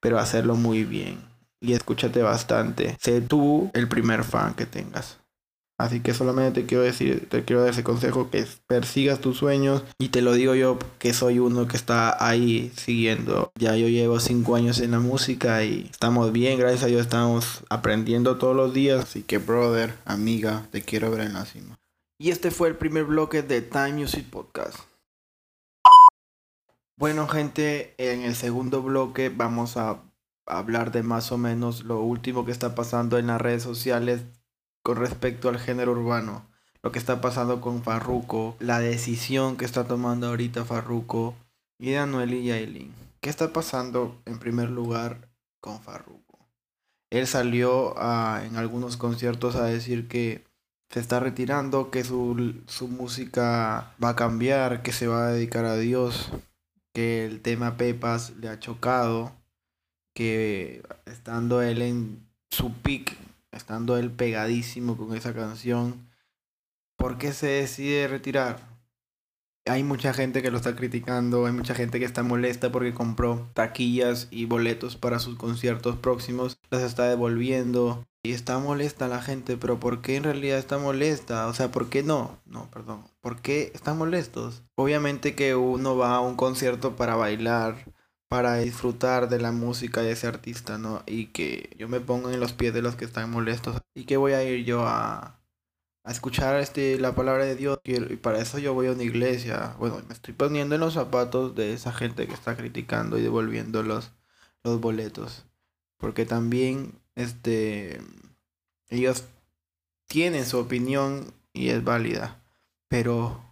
pero 0.02 0.20
hacerlo 0.20 0.56
muy 0.56 0.84
bien. 0.84 1.24
Y 1.62 1.72
escúchate 1.72 2.22
bastante. 2.22 2.98
Sé 3.00 3.22
tú 3.22 3.72
el 3.74 3.88
primer 3.88 4.26
fan 4.26 4.54
que 4.56 4.66
tengas. 4.66 5.19
Así 5.80 6.02
que 6.02 6.14
solamente 6.14 6.60
te 6.60 6.68
quiero 6.68 6.84
decir, 6.84 7.30
te 7.30 7.46
quiero 7.46 7.62
dar 7.62 7.70
ese 7.70 7.86
consejo 7.86 8.30
que 8.30 8.46
persigas 8.68 9.22
tus 9.22 9.38
sueños 9.38 9.82
y 9.98 10.10
te 10.10 10.22
lo 10.22 10.34
digo 10.34 10.54
yo 10.54 10.78
que 11.00 11.14
soy 11.14 11.40
uno 11.40 11.70
que 11.70 11.78
está 11.78 12.22
ahí 12.28 12.70
siguiendo. 12.76 13.54
Ya 13.58 13.78
yo 13.78 13.88
llevo 13.88 14.20
cinco 14.20 14.58
años 14.58 14.82
en 14.82 14.92
la 14.92 15.00
música 15.00 15.64
y 15.64 15.88
estamos 15.90 16.34
bien, 16.34 16.60
gracias 16.60 16.84
a 16.84 16.88
Dios 16.88 17.04
estamos 17.04 17.64
aprendiendo 17.70 18.38
todos 18.38 18.58
los 18.58 18.74
días. 18.74 19.06
Así 19.06 19.24
que 19.24 19.38
brother, 19.38 19.96
amiga, 20.04 20.68
te 20.70 20.82
quiero 20.82 21.12
ver 21.12 21.22
en 21.22 21.34
la 21.34 21.46
cima. 21.46 21.80
Y 22.20 22.32
este 22.32 22.52
fue 22.52 22.68
el 22.68 22.76
primer 22.76 23.06
bloque 23.06 23.42
de 23.42 23.62
Time 23.62 23.94
Music 23.94 24.30
Podcast. 24.30 24.78
Bueno 26.98 27.30
gente, 27.30 27.96
en 27.98 28.24
el 28.24 28.36
segundo 28.36 28.82
bloque 28.82 29.30
vamos 29.30 29.78
a 29.78 30.02
hablar 30.46 30.92
de 30.92 31.04
más 31.04 31.32
o 31.32 31.38
menos 31.38 31.86
lo 31.86 32.02
último 32.02 32.44
que 32.44 32.52
está 32.52 32.76
pasando 32.76 33.18
en 33.18 33.28
las 33.28 33.40
redes 33.40 33.64
sociales 33.64 34.26
con 34.84 34.98
respecto 34.98 35.50
al 35.50 35.60
género 35.60 35.92
urbano. 35.92 36.46
Lo 36.82 36.92
que 36.92 37.00
está 37.00 37.20
pasando 37.20 37.60
con 37.60 37.84
Farruko, 37.84 38.56
la 38.60 38.80
decisión 38.80 39.58
que 39.58 39.66
está 39.66 39.86
tomando 39.86 40.28
ahorita 40.28 40.64
Farruko 40.64 41.36
y 41.78 41.96
Anuel 41.96 42.34
y 42.34 42.46
Yailin. 42.46 42.94
¿Qué 43.20 43.30
está 43.30 43.52
pasando 43.52 44.22
en 44.26 44.40
primer 44.40 44.70
lugar 44.70 45.30
con 45.60 45.82
Farruko? 45.82 46.40
Él 47.10 47.28
salió 47.28 47.96
en 48.42 48.56
algunos 48.56 48.96
conciertos 48.96 49.56
a 49.56 49.66
decir 49.66 50.08
que 50.08 50.46
se 50.90 51.00
está 51.00 51.20
retirando, 51.20 51.92
que 51.92 52.04
su, 52.04 52.62
su 52.68 52.88
música 52.88 53.94
va 54.04 54.10
a 54.10 54.16
cambiar, 54.16 54.82
que 54.82 54.92
se 54.92 55.08
va 55.08 55.28
a 55.28 55.32
dedicar 55.32 55.66
a 55.66 55.76
Dios, 55.76 56.32
que 56.94 57.26
el 57.26 57.42
tema 57.42 57.78
Pepas 57.78 58.32
le 58.38 58.48
ha 58.50 58.60
chocado, 58.60 59.32
que 60.14 60.82
estando 61.06 61.62
él 61.62 61.82
en 61.82 62.28
su 62.50 62.74
pick 62.74 63.16
estando 63.51 63.98
él 63.98 64.12
pegadísimo 64.12 64.98
con 64.98 65.15
esa 65.15 65.34
canción, 65.34 66.10
¿por 66.98 67.18
qué 67.18 67.34
se 67.34 67.48
decide 67.48 68.08
retirar? 68.08 68.79
Hay 69.65 69.84
mucha 69.84 70.13
gente 70.13 70.41
que 70.41 70.51
lo 70.51 70.58
está 70.58 70.75
criticando, 70.75 71.46
hay 71.46 71.53
mucha 71.53 71.75
gente 71.75 72.00
que 72.00 72.06
está 72.06 72.24
molesta 72.24 72.72
porque 72.72 72.94
compró 72.94 73.50
taquillas 73.53 74.27
y 74.32 74.46
boletos 74.46 74.96
para 74.96 75.20
sus 75.20 75.38
conciertos 75.38 75.98
próximos, 75.98 76.58
las 76.72 76.82
está 76.82 77.03
devolviendo 77.03 78.06
y 78.24 78.34
está 78.34 78.60
molesta 78.60 79.08
la 79.08 79.22
gente, 79.22 79.58
pero 79.58 79.79
¿por 79.79 80.01
qué 80.01 80.18
en 80.18 80.24
realidad 80.24 80.58
está 80.58 80.77
molesta? 80.77 81.48
O 81.48 81.53
sea, 81.53 81.72
¿por 81.72 81.89
qué 81.89 82.03
no? 82.03 82.39
No, 82.46 82.70
perdón. 82.70 83.06
¿Por 83.22 83.41
qué 83.41 83.72
están 83.74 83.98
molestos? 83.98 84.63
Obviamente 84.75 85.36
que 85.36 85.56
uno 85.56 85.96
va 85.96 86.15
a 86.15 86.22
un 86.22 86.36
concierto 86.36 86.96
para 86.96 87.15
bailar, 87.15 87.86
para 88.30 88.58
disfrutar 88.58 89.28
de 89.28 89.40
la 89.42 89.52
música 89.52 90.02
de 90.02 90.12
ese 90.12 90.28
artista, 90.28 90.78
¿no? 90.78 91.04
Y 91.08 91.28
que 91.28 91.76
yo 91.78 91.90
me 91.90 92.00
pongo 92.00 92.30
en 92.30 92.40
los 92.40 92.54
pies 92.54 92.74
de 92.74 92.84
los 92.84 92.96
que 92.96 93.06
están 93.06 93.32
molestos. 93.32 93.82
¿Y 93.96 94.06
que 94.06 94.18
voy 94.18 94.34
a 94.34 94.44
ir 94.44 94.66
yo 94.66 94.86
a, 94.88 95.42
a 96.04 96.12
escuchar 96.12 96.60
este, 96.62 97.00
la 97.00 97.16
palabra 97.16 97.46
de 97.46 97.56
Dios? 97.56 97.80
Y 97.84 98.16
para 98.18 98.40
eso 98.40 98.60
yo 98.60 98.76
voy 98.76 98.88
a 98.88 98.92
una 98.92 99.04
iglesia. 99.04 99.76
Bueno, 99.80 100.02
me 100.08 100.14
estoy 100.14 100.36
poniendo 100.36 100.76
en 100.76 100.82
los 100.82 100.94
zapatos 100.94 101.56
de 101.56 101.74
esa 101.74 101.92
gente 101.92 102.28
que 102.28 102.34
está 102.36 102.56
criticando 102.56 103.18
y 103.18 103.24
devolviendo 103.24 103.82
los, 103.82 104.12
los 104.64 104.80
boletos. 104.80 105.46
Porque 105.98 106.26
también, 106.26 107.02
este, 107.16 108.00
ellos 108.90 109.26
tienen 110.08 110.46
su 110.46 110.60
opinión 110.60 111.34
y 111.52 111.70
es 111.70 111.84
válida. 111.84 112.44
Pero, 112.90 113.44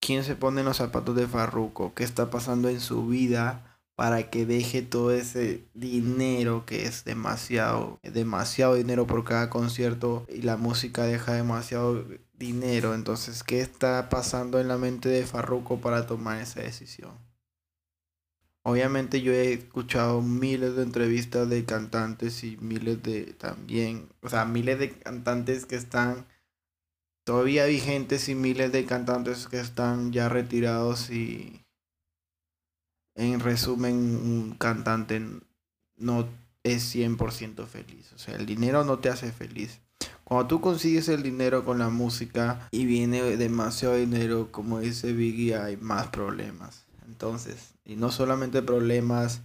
¿quién 0.00 0.22
se 0.22 0.36
pone 0.36 0.60
en 0.60 0.66
los 0.66 0.76
zapatos 0.76 1.16
de 1.16 1.26
Farruko? 1.26 1.94
¿Qué 1.94 2.04
está 2.04 2.30
pasando 2.30 2.68
en 2.68 2.80
su 2.80 3.06
vida? 3.08 3.67
Para 3.98 4.30
que 4.30 4.46
deje 4.46 4.82
todo 4.82 5.10
ese 5.10 5.64
dinero 5.74 6.62
que 6.64 6.84
es 6.84 7.02
demasiado, 7.04 7.98
demasiado 8.04 8.76
dinero 8.76 9.08
por 9.08 9.24
cada 9.24 9.50
concierto 9.50 10.24
y 10.32 10.42
la 10.42 10.56
música 10.56 11.02
deja 11.02 11.32
demasiado 11.32 12.04
dinero. 12.38 12.94
Entonces, 12.94 13.42
¿qué 13.42 13.60
está 13.60 14.08
pasando 14.08 14.60
en 14.60 14.68
la 14.68 14.78
mente 14.78 15.08
de 15.08 15.26
Farruko 15.26 15.80
para 15.80 16.06
tomar 16.06 16.40
esa 16.40 16.60
decisión? 16.60 17.10
Obviamente 18.62 19.20
yo 19.20 19.32
he 19.32 19.52
escuchado 19.54 20.22
miles 20.22 20.76
de 20.76 20.84
entrevistas 20.84 21.48
de 21.48 21.64
cantantes 21.64 22.44
y 22.44 22.56
miles 22.58 23.02
de 23.02 23.32
también, 23.32 24.08
o 24.22 24.28
sea, 24.28 24.44
miles 24.44 24.78
de 24.78 24.92
cantantes 24.92 25.66
que 25.66 25.74
están 25.74 26.24
todavía 27.24 27.66
vigentes 27.66 28.28
y 28.28 28.36
miles 28.36 28.70
de 28.70 28.84
cantantes 28.84 29.48
que 29.48 29.58
están 29.58 30.12
ya 30.12 30.28
retirados 30.28 31.10
y 31.10 31.64
en 33.18 33.40
resumen, 33.40 33.94
un 33.94 34.54
cantante 34.58 35.20
no 35.96 36.28
es 36.62 36.94
100% 36.94 37.66
feliz. 37.66 38.12
O 38.14 38.18
sea, 38.18 38.36
el 38.36 38.46
dinero 38.46 38.84
no 38.84 39.00
te 39.00 39.08
hace 39.08 39.32
feliz. 39.32 39.80
Cuando 40.22 40.46
tú 40.46 40.60
consigues 40.60 41.08
el 41.08 41.22
dinero 41.22 41.64
con 41.64 41.78
la 41.78 41.88
música 41.88 42.68
y 42.70 42.86
viene 42.86 43.36
demasiado 43.36 43.96
dinero, 43.96 44.52
como 44.52 44.78
dice 44.78 45.12
Biggie, 45.12 45.56
hay 45.56 45.76
más 45.76 46.08
problemas. 46.08 46.86
Entonces, 47.06 47.74
y 47.84 47.96
no 47.96 48.12
solamente 48.12 48.62
problemas 48.62 49.40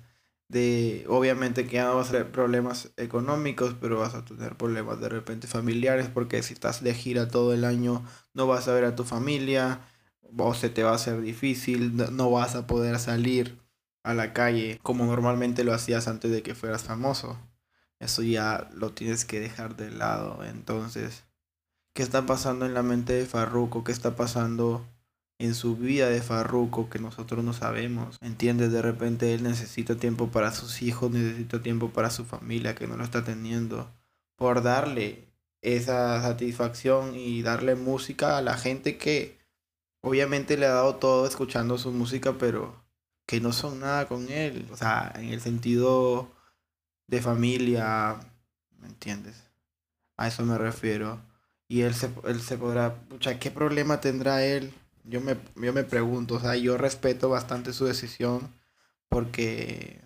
de, 0.49 1.05
obviamente 1.07 1.65
que 1.65 1.77
ya 1.77 1.85
no 1.85 1.95
vas 1.95 2.09
a 2.09 2.11
tener 2.11 2.31
problemas 2.31 2.91
económicos, 2.97 3.75
pero 3.79 3.99
vas 3.99 4.13
a 4.13 4.23
tener 4.23 4.55
problemas 4.55 4.99
de 4.99 5.09
repente 5.09 5.47
familiares, 5.47 6.09
porque 6.13 6.43
si 6.43 6.53
estás 6.53 6.83
de 6.83 6.93
gira 6.93 7.27
todo 7.27 7.53
el 7.53 7.65
año, 7.65 8.05
no 8.33 8.45
vas 8.45 8.67
a 8.67 8.73
ver 8.73 8.83
a 8.83 8.95
tu 8.95 9.03
familia, 9.03 9.79
o 10.37 10.53
se 10.53 10.69
te 10.69 10.83
va 10.83 10.91
a 10.91 10.95
hacer 10.95 11.21
difícil, 11.21 11.95
no 11.95 12.29
vas 12.29 12.55
a 12.55 12.67
poder 12.67 12.99
salir 12.99 13.62
a 14.03 14.13
la 14.13 14.33
calle 14.33 14.79
como 14.83 15.05
normalmente 15.05 15.63
lo 15.63 15.73
hacías 15.73 16.07
antes 16.07 16.31
de 16.31 16.43
que 16.43 16.55
fueras 16.55 16.83
famoso. 16.83 17.37
Eso 17.99 18.21
ya 18.21 18.69
lo 18.75 18.91
tienes 18.91 19.25
que 19.25 19.39
dejar 19.39 19.77
de 19.77 19.89
lado. 19.89 20.43
Entonces, 20.43 21.23
¿qué 21.93 22.03
está 22.03 22.25
pasando 22.25 22.65
en 22.65 22.73
la 22.73 22.83
mente 22.83 23.13
de 23.13 23.25
Farruko? 23.25 23.83
¿Qué 23.83 23.93
está 23.93 24.15
pasando 24.15 24.85
en 25.39 25.55
su 25.55 25.77
vida 25.77 26.09
de 26.09 26.21
Farruko 26.21 26.89
que 26.89 26.99
nosotros 26.99 27.43
no 27.45 27.53
sabemos? 27.53 28.17
¿Entiendes? 28.21 28.71
De 28.73 28.81
repente 28.81 29.33
él 29.33 29.43
necesita 29.43 29.95
tiempo 29.95 30.29
para 30.29 30.51
sus 30.51 30.81
hijos, 30.81 31.11
necesita 31.11 31.61
tiempo 31.61 31.91
para 31.91 32.09
su 32.09 32.25
familia 32.25 32.75
que 32.75 32.87
no 32.87 32.97
lo 32.97 33.05
está 33.05 33.23
teniendo. 33.23 33.89
Por 34.35 34.63
darle 34.63 35.29
esa 35.61 36.21
satisfacción 36.21 37.15
y 37.15 37.41
darle 37.41 37.75
música 37.75 38.37
a 38.37 38.41
la 38.41 38.57
gente 38.57 38.97
que 38.97 39.39
obviamente 40.01 40.57
le 40.57 40.65
ha 40.65 40.73
dado 40.73 40.95
todo 40.95 41.25
escuchando 41.25 41.77
su 41.77 41.91
música, 41.93 42.33
pero 42.37 42.82
que 43.25 43.39
no 43.41 43.53
son 43.53 43.79
nada 43.79 44.07
con 44.07 44.29
él. 44.29 44.67
O 44.71 44.77
sea, 44.77 45.11
en 45.15 45.29
el 45.29 45.41
sentido 45.41 46.31
de 47.07 47.21
familia, 47.21 48.17
¿me 48.79 48.87
entiendes? 48.87 49.43
A 50.17 50.27
eso 50.27 50.45
me 50.45 50.57
refiero. 50.57 51.21
Y 51.67 51.81
él 51.81 51.95
se, 51.95 52.09
él 52.25 52.41
se 52.41 52.57
podrá, 52.57 52.95
pucha, 52.95 53.39
¿qué 53.39 53.51
problema 53.51 54.01
tendrá 54.01 54.45
él? 54.45 54.73
Yo 55.05 55.21
me, 55.21 55.37
yo 55.55 55.73
me 55.73 55.83
pregunto, 55.83 56.35
o 56.35 56.39
sea, 56.39 56.55
yo 56.55 56.77
respeto 56.77 57.29
bastante 57.29 57.73
su 57.73 57.85
decisión 57.85 58.53
porque, 59.09 60.01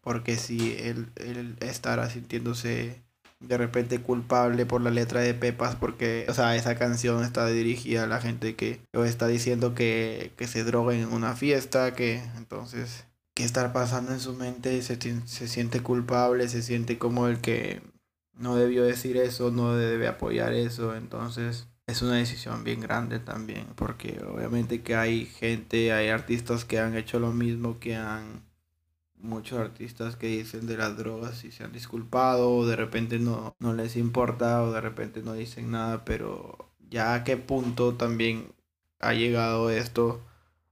porque 0.00 0.36
si 0.36 0.76
él, 0.78 1.10
él 1.16 1.56
estará 1.60 2.10
sintiéndose 2.10 3.02
de 3.42 3.58
repente 3.58 4.00
culpable 4.00 4.66
por 4.66 4.80
la 4.80 4.90
letra 4.90 5.20
de 5.20 5.34
Pepas 5.34 5.76
porque, 5.76 6.26
o 6.28 6.34
sea, 6.34 6.56
esa 6.56 6.76
canción 6.76 7.22
está 7.24 7.46
dirigida 7.46 8.04
a 8.04 8.06
la 8.06 8.20
gente 8.20 8.56
que 8.56 8.80
está 8.92 9.26
diciendo 9.26 9.74
que, 9.74 10.32
que 10.36 10.46
se 10.46 10.64
droguen 10.64 11.00
en 11.00 11.12
una 11.12 11.34
fiesta, 11.34 11.94
que 11.94 12.22
entonces, 12.36 13.06
¿qué 13.34 13.44
está 13.44 13.72
pasando 13.72 14.12
en 14.12 14.20
su 14.20 14.34
mente? 14.34 14.80
Se, 14.82 14.98
se 15.26 15.48
siente 15.48 15.80
culpable, 15.80 16.48
se 16.48 16.62
siente 16.62 16.98
como 16.98 17.26
el 17.26 17.40
que 17.40 17.82
no 18.34 18.56
debió 18.56 18.84
decir 18.84 19.16
eso, 19.16 19.50
no 19.50 19.76
debe 19.76 20.08
apoyar 20.08 20.52
eso, 20.52 20.94
entonces 20.96 21.68
es 21.86 22.02
una 22.02 22.16
decisión 22.16 22.64
bien 22.64 22.80
grande 22.80 23.18
también, 23.18 23.66
porque 23.74 24.20
obviamente 24.24 24.82
que 24.82 24.94
hay 24.94 25.26
gente, 25.26 25.92
hay 25.92 26.08
artistas 26.08 26.64
que 26.64 26.78
han 26.78 26.96
hecho 26.96 27.18
lo 27.18 27.32
mismo, 27.32 27.78
que 27.78 27.96
han 27.96 28.42
muchos 29.22 29.58
artistas 29.58 30.16
que 30.16 30.26
dicen 30.26 30.66
de 30.66 30.76
las 30.76 30.96
drogas 30.96 31.44
y 31.44 31.52
se 31.52 31.64
han 31.64 31.72
disculpado 31.72 32.50
o 32.50 32.66
de 32.66 32.76
repente 32.76 33.18
no, 33.18 33.54
no 33.60 33.72
les 33.72 33.96
importa 33.96 34.62
o 34.62 34.72
de 34.72 34.80
repente 34.80 35.22
no 35.22 35.32
dicen 35.32 35.70
nada, 35.70 36.04
pero 36.04 36.58
ya 36.90 37.14
a 37.14 37.24
qué 37.24 37.36
punto 37.36 37.94
también 37.94 38.52
ha 39.00 39.14
llegado 39.14 39.70
esto 39.70 40.20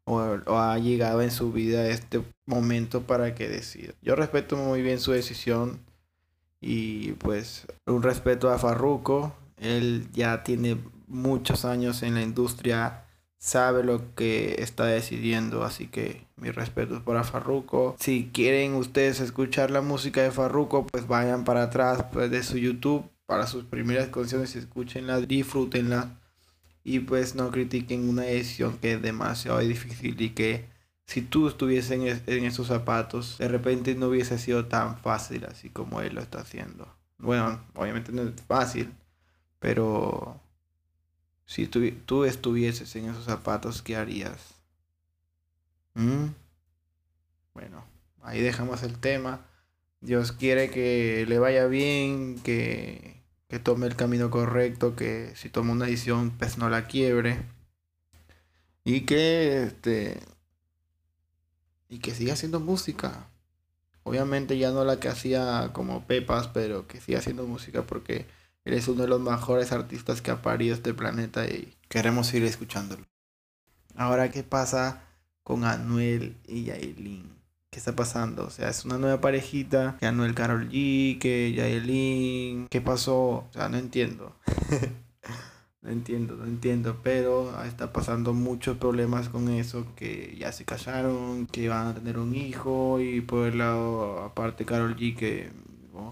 o, 0.05 0.17
o, 0.19 0.59
ha 0.59 0.79
llegado 0.79 1.23
en 1.23 1.31
su 1.31 1.53
vida 1.53 1.89
este 1.89 2.23
momento 2.47 3.03
para 3.03 3.35
que 3.35 3.49
decida. 3.49 3.95
Yo 4.03 4.17
respeto 4.17 4.57
muy 4.57 4.83
bien 4.83 4.99
su 4.99 5.13
decisión 5.13 5.81
y 6.61 7.13
pues 7.13 7.67
un 7.87 8.03
respeto 8.03 8.51
a 8.51 8.59
Farruko, 8.59 9.35
él 9.57 10.09
ya 10.13 10.43
tiene 10.43 10.77
muchos 11.07 11.65
años 11.65 12.03
en 12.03 12.15
la 12.15 12.23
industria 12.23 13.05
sabe 13.41 13.83
lo 13.83 14.15
que 14.15 14.57
está 14.59 14.85
decidiendo, 14.85 15.65
así 15.65 15.87
que 15.87 16.27
mi 16.37 16.51
respeto 16.51 17.03
para 17.03 17.25
Farruko. 17.25 17.97
Si 17.99 18.31
quieren 18.33 18.75
ustedes 18.75 19.19
escuchar 19.21 19.71
la 19.71 19.81
música 19.81 20.23
de 20.23 20.31
Farruko, 20.31 20.87
pues 20.87 21.09
vayan 21.09 21.45
para 21.45 21.65
atrás 21.65 22.05
pues, 22.13 22.31
de 22.31 22.43
su 22.43 22.59
YouTube 22.59 23.11
para 23.27 23.47
sus 23.47 23.65
primeras 23.65 24.09
canciones, 24.09 24.57
escúchenla, 24.57 25.21
disfrútenla 25.21 26.19
y 26.83 26.99
pues 27.01 27.35
no 27.35 27.51
critiquen 27.51 28.09
una 28.09 28.23
decisión 28.23 28.77
que 28.79 28.95
es 28.95 29.03
demasiado 29.03 29.61
difícil 29.61 30.21
y 30.21 30.31
que 30.31 30.65
si 31.07 31.23
tú 31.23 31.49
estuvieses 31.49 31.93
en, 31.93 32.03
en 32.27 32.45
esos 32.45 32.67
zapatos, 32.67 33.39
de 33.39 33.49
repente 33.49 33.95
no 33.95 34.09
hubiese 34.09 34.37
sido 34.39 34.67
tan 34.67 34.99
fácil 34.99 35.45
así 35.45 35.71
como 35.71 36.01
él 36.01 36.15
lo 36.15 36.21
está 36.21 36.41
haciendo. 36.41 36.89
Bueno, 37.19 37.61
obviamente 37.75 38.13
no 38.13 38.23
es 38.23 38.33
fácil, 38.49 38.93
pero 39.61 40.41
si 41.51 41.67
tú, 41.67 42.25
estuvieses 42.25 42.95
en 42.95 43.11
esos 43.11 43.25
zapatos, 43.25 43.83
¿qué 43.83 43.97
harías? 43.97 44.55
¿Mm? 45.95 46.27
Bueno, 47.55 47.85
ahí 48.23 48.41
dejamos 48.41 48.85
el 48.85 49.01
tema. 49.01 49.45
Dios 50.01 50.31
quiere 50.31 50.71
que 50.71 51.27
le 51.27 51.41
vaya 51.41 51.67
bien, 51.67 52.39
que, 52.45 53.21
que 53.49 53.59
tome 53.59 53.89
el 53.89 53.97
camino 53.97 54.31
correcto, 54.31 54.95
que 54.95 55.33
si 55.35 55.49
toma 55.49 55.73
una 55.73 55.87
decisión, 55.87 56.31
pues 56.39 56.57
no 56.57 56.71
la 56.71 56.87
quiebre. 56.87 57.43
Y 58.85 59.01
que 59.01 59.65
este. 59.65 60.21
Y 61.89 61.99
que 61.99 62.15
siga 62.15 62.35
haciendo 62.35 62.61
música. 62.61 63.27
Obviamente 64.05 64.57
ya 64.57 64.71
no 64.71 64.85
la 64.85 65.01
que 65.01 65.09
hacía 65.09 65.71
como 65.73 66.07
Pepas, 66.07 66.47
pero 66.47 66.87
que 66.87 67.01
siga 67.01 67.19
haciendo 67.19 67.45
música 67.45 67.83
porque 67.83 68.27
Eres 68.65 68.89
uno 68.89 69.03
de 69.03 69.09
los 69.09 69.21
mejores 69.21 69.73
artistas 69.73 70.21
que 70.21 70.31
ha 70.31 70.43
parido 70.43 70.75
este 70.75 70.93
planeta 70.93 71.47
y 71.47 71.75
queremos 71.89 72.27
seguir 72.27 72.45
escuchándolo. 72.45 73.05
Ahora, 73.97 74.31
¿qué 74.31 74.43
pasa 74.43 75.03
con 75.43 75.65
Anuel 75.65 76.37
y 76.47 76.65
Yailin? 76.65 77.41
¿Qué 77.71 77.79
está 77.79 77.97
pasando? 77.97 78.47
O 78.47 78.51
sea, 78.51 78.69
es 78.69 78.85
una 78.85 78.99
nueva 78.99 79.21
parejita, 79.21 79.97
que 79.99 80.07
Anuel 80.07 80.35
Carol 80.35 80.69
G, 80.69 81.19
que 81.19 81.53
Yailin, 81.53 82.69
¿qué 82.69 82.81
pasó? 82.81 83.17
O 83.19 83.51
sea, 83.53 83.69
no 83.69 83.79
entiendo. 83.79 84.37
no 85.83 85.91
entiendo, 85.91 86.37
no 86.37 86.45
entiendo, 86.45 87.01
pero 87.03 87.63
está 87.65 87.93
pasando 87.93 88.35
muchos 88.35 88.77
problemas 88.77 89.29
con 89.29 89.49
eso, 89.49 89.87
que 89.97 90.37
ya 90.39 90.53
se 90.53 90.65
casaron, 90.65 91.47
que 91.47 91.69
van 91.69 91.87
a 91.89 91.95
tener 91.95 92.19
un 92.19 92.35
hijo 92.35 93.01
y 93.01 93.21
por 93.23 93.49
el 93.49 93.59
lado 93.59 94.23
aparte 94.23 94.65
Carol 94.67 94.97
G 94.97 95.17
que 95.17 95.51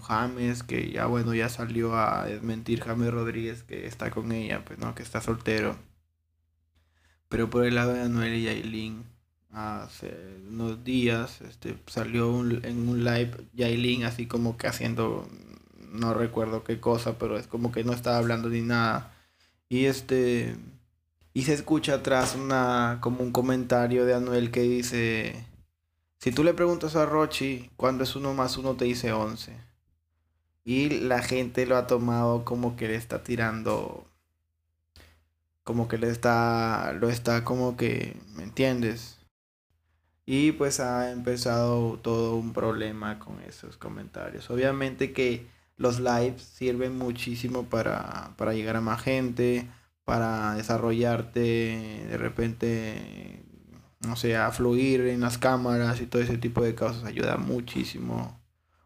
James, 0.01 0.63
que 0.63 0.91
ya 0.91 1.05
bueno, 1.07 1.33
ya 1.33 1.49
salió 1.49 1.95
a 1.97 2.25
desmentir 2.25 2.81
James 2.81 3.11
Rodríguez 3.11 3.63
que 3.63 3.87
está 3.87 4.11
con 4.11 4.31
ella, 4.31 4.63
pues 4.65 4.79
no, 4.79 4.95
que 4.95 5.03
está 5.03 5.21
soltero. 5.21 5.75
Pero 7.29 7.49
por 7.49 7.65
el 7.65 7.75
lado 7.75 7.93
de 7.93 8.01
Anuel 8.01 8.33
y 8.35 8.43
Yailin, 8.43 9.03
hace 9.51 10.15
unos 10.49 10.83
días 10.83 11.41
este, 11.41 11.77
salió 11.87 12.29
en 12.39 12.89
un 12.89 13.03
live 13.03 13.31
Yailin 13.53 14.03
así 14.03 14.27
como 14.27 14.57
que 14.57 14.67
haciendo, 14.67 15.27
no 15.91 16.13
recuerdo 16.13 16.63
qué 16.63 16.79
cosa, 16.79 17.17
pero 17.17 17.37
es 17.37 17.47
como 17.47 17.71
que 17.71 17.83
no 17.83 17.93
estaba 17.93 18.17
hablando 18.17 18.49
ni 18.49 18.61
nada. 18.61 19.13
Y 19.69 19.85
este, 19.85 20.55
y 21.33 21.43
se 21.43 21.53
escucha 21.53 21.95
atrás 21.95 22.35
una, 22.35 22.99
como 23.01 23.21
un 23.21 23.31
comentario 23.31 24.05
de 24.05 24.15
Anuel 24.15 24.51
que 24.51 24.61
dice, 24.61 25.45
si 26.19 26.31
tú 26.31 26.43
le 26.43 26.53
preguntas 26.53 26.95
a 26.95 27.05
Rochi 27.05 27.69
cuándo 27.77 28.03
es 28.03 28.15
uno 28.15 28.33
más 28.33 28.57
uno 28.57 28.75
te 28.75 28.85
dice 28.85 29.13
11. 29.13 29.68
Y 30.63 30.89
la 30.89 31.21
gente 31.21 31.65
lo 31.65 31.77
ha 31.77 31.87
tomado 31.87 32.45
como 32.45 32.75
que 32.75 32.87
le 32.87 32.95
está 32.95 33.23
tirando. 33.23 34.05
Como 35.63 35.87
que 35.87 35.97
le 35.97 36.09
está. 36.09 36.93
Lo 36.93 37.09
está 37.09 37.43
como 37.43 37.77
que. 37.77 38.17
¿Me 38.35 38.43
entiendes? 38.43 39.19
Y 40.25 40.51
pues 40.51 40.79
ha 40.79 41.11
empezado 41.11 41.97
todo 42.03 42.35
un 42.35 42.53
problema 42.53 43.17
con 43.17 43.41
esos 43.41 43.77
comentarios. 43.77 44.49
Obviamente 44.51 45.11
que 45.11 45.47
los 45.75 45.99
lives 45.99 46.43
sirven 46.43 46.97
muchísimo 46.99 47.63
para, 47.63 48.33
para 48.37 48.53
llegar 48.53 48.75
a 48.75 48.81
más 48.81 49.01
gente, 49.01 49.67
para 50.05 50.53
desarrollarte, 50.53 51.39
de 52.09 52.17
repente, 52.17 53.43
no 54.01 54.15
sé, 54.15 54.35
a 54.37 54.51
fluir 54.51 55.01
en 55.07 55.21
las 55.21 55.39
cámaras 55.39 55.99
y 56.01 56.05
todo 56.05 56.21
ese 56.21 56.37
tipo 56.37 56.61
de 56.63 56.75
cosas. 56.75 57.05
Ayuda 57.05 57.37
muchísimo 57.37 58.39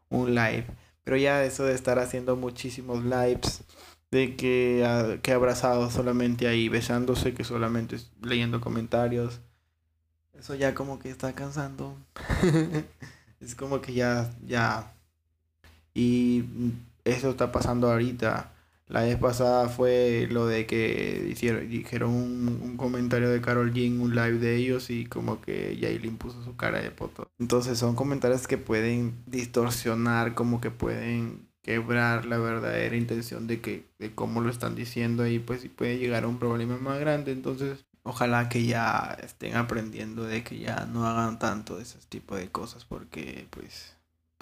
un 0.09 0.35
live. 0.35 0.67
Pero 1.03 1.17
ya 1.17 1.43
eso 1.43 1.65
de 1.65 1.73
estar 1.73 1.99
haciendo 1.99 2.35
muchísimos 2.35 3.03
lives, 3.03 3.63
de 4.11 4.35
que, 4.35 4.85
ha, 4.85 5.21
que 5.21 5.33
abrazado 5.33 5.89
solamente 5.91 6.47
ahí, 6.47 6.69
besándose, 6.69 7.33
que 7.33 7.43
solamente 7.43 7.97
leyendo 8.21 8.61
comentarios, 8.61 9.41
eso 10.43 10.55
ya 10.55 10.73
como 10.75 10.99
que 10.99 11.09
está 11.09 11.33
cansando. 11.33 11.95
es 13.39 13.55
como 13.55 13.81
que 13.81 13.93
ya, 13.93 14.29
ya. 14.45 14.91
Y 15.93 16.43
eso 17.05 17.29
está 17.29 17.51
pasando 17.51 17.89
ahorita. 17.89 18.51
La 18.87 19.03
vez 19.03 19.17
pasada 19.17 19.69
fue 19.69 20.27
lo 20.29 20.45
de 20.45 20.65
que 20.65 21.35
dijeron 21.69 22.11
un, 22.11 22.77
comentario 22.77 23.29
de 23.29 23.41
Carol 23.41 23.73
G 23.73 23.87
en 23.87 24.01
un 24.01 24.13
live 24.13 24.39
de 24.39 24.55
ellos 24.57 24.89
y 24.89 25.05
como 25.05 25.41
que 25.41 25.77
Yailin 25.77 26.17
puso 26.17 26.43
su 26.43 26.55
cara 26.55 26.81
de 26.81 26.91
poto. 26.91 27.27
Entonces 27.39 27.79
son 27.79 27.95
comentarios 27.95 28.47
que 28.47 28.57
pueden 28.57 29.15
distorsionar, 29.25 30.35
como 30.35 30.59
que 30.59 30.69
pueden 30.69 31.47
quebrar 31.61 32.25
la 32.25 32.37
verdadera 32.37 32.95
intención 32.95 33.47
de 33.47 33.61
que 33.61 33.85
de 33.99 34.13
cómo 34.13 34.41
lo 34.41 34.49
están 34.49 34.75
diciendo 34.75 35.25
y 35.25 35.39
pues 35.39 35.65
puede 35.75 35.97
llegar 35.97 36.25
a 36.25 36.27
un 36.27 36.37
problema 36.37 36.77
más 36.77 36.99
grande. 36.99 37.31
Entonces 37.31 37.85
ojalá 38.03 38.49
que 38.49 38.65
ya 38.65 39.17
estén 39.23 39.55
aprendiendo 39.55 40.23
de 40.25 40.43
que 40.43 40.59
ya 40.59 40.85
no 40.85 41.07
hagan 41.07 41.39
tanto 41.39 41.77
de 41.77 41.83
ese 41.83 41.99
tipo 42.09 42.35
de 42.35 42.49
cosas 42.49 42.85
porque 42.85 43.47
pues 43.49 43.92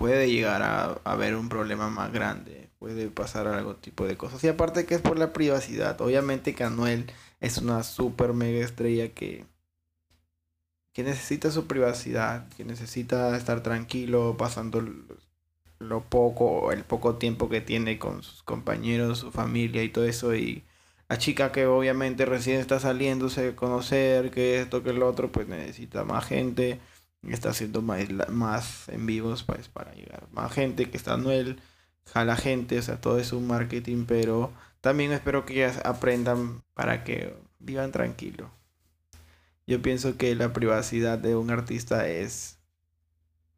puede 0.01 0.31
llegar 0.31 0.63
a 0.63 0.99
haber 1.03 1.35
un 1.35 1.47
problema 1.47 1.91
más 1.91 2.11
grande, 2.11 2.69
puede 2.79 3.07
pasar 3.11 3.45
algo 3.45 3.75
tipo 3.75 4.07
de 4.07 4.17
cosas. 4.17 4.43
Y 4.43 4.47
aparte 4.47 4.87
que 4.87 4.95
es 4.95 5.01
por 5.01 5.19
la 5.19 5.31
privacidad, 5.31 6.01
obviamente 6.01 6.55
que 6.55 6.63
Anuel 6.63 7.05
es 7.39 7.59
una 7.59 7.83
super 7.83 8.33
mega 8.33 8.65
estrella 8.65 9.09
que, 9.09 9.45
que 10.91 11.03
necesita 11.03 11.51
su 11.51 11.67
privacidad, 11.67 12.49
que 12.57 12.65
necesita 12.65 13.37
estar 13.37 13.61
tranquilo, 13.61 14.37
pasando 14.39 14.83
lo 15.77 16.01
poco, 16.01 16.71
el 16.71 16.83
poco 16.83 17.17
tiempo 17.17 17.47
que 17.47 17.61
tiene 17.61 17.99
con 17.99 18.23
sus 18.23 18.41
compañeros, 18.41 19.19
su 19.19 19.31
familia 19.31 19.83
y 19.83 19.89
todo 19.89 20.05
eso. 20.05 20.33
Y 20.33 20.63
la 21.09 21.19
chica 21.19 21.51
que 21.51 21.67
obviamente 21.67 22.25
recién 22.25 22.59
está 22.59 22.79
saliéndose 22.79 23.49
a 23.49 23.55
conocer, 23.55 24.31
que 24.31 24.61
esto, 24.61 24.81
que 24.81 24.89
el 24.89 25.03
otro, 25.03 25.31
pues 25.31 25.47
necesita 25.47 26.03
más 26.05 26.25
gente 26.25 26.79
está 27.29 27.49
haciendo 27.49 27.81
más, 27.81 28.07
más 28.29 28.89
en 28.89 29.05
vivos 29.05 29.43
pues, 29.43 29.67
para 29.67 29.93
llegar 29.93 30.27
más 30.31 30.51
gente 30.51 30.89
que 30.89 30.97
está 30.97 31.17
Noel 31.17 31.61
jala 32.05 32.35
gente, 32.35 32.79
o 32.79 32.81
sea, 32.81 32.99
todo 32.99 33.19
es 33.19 33.31
un 33.31 33.47
marketing, 33.47 34.05
pero 34.05 34.51
también 34.81 35.11
espero 35.11 35.45
que 35.45 35.53
ellas 35.53 35.79
aprendan 35.85 36.61
para 36.73 37.03
que 37.03 37.35
vivan 37.59 37.91
tranquilo. 37.91 38.49
Yo 39.67 39.81
pienso 39.81 40.17
que 40.17 40.35
la 40.35 40.53
privacidad 40.53 41.17
de 41.17 41.35
un 41.35 41.51
artista 41.51 42.07
es 42.07 42.57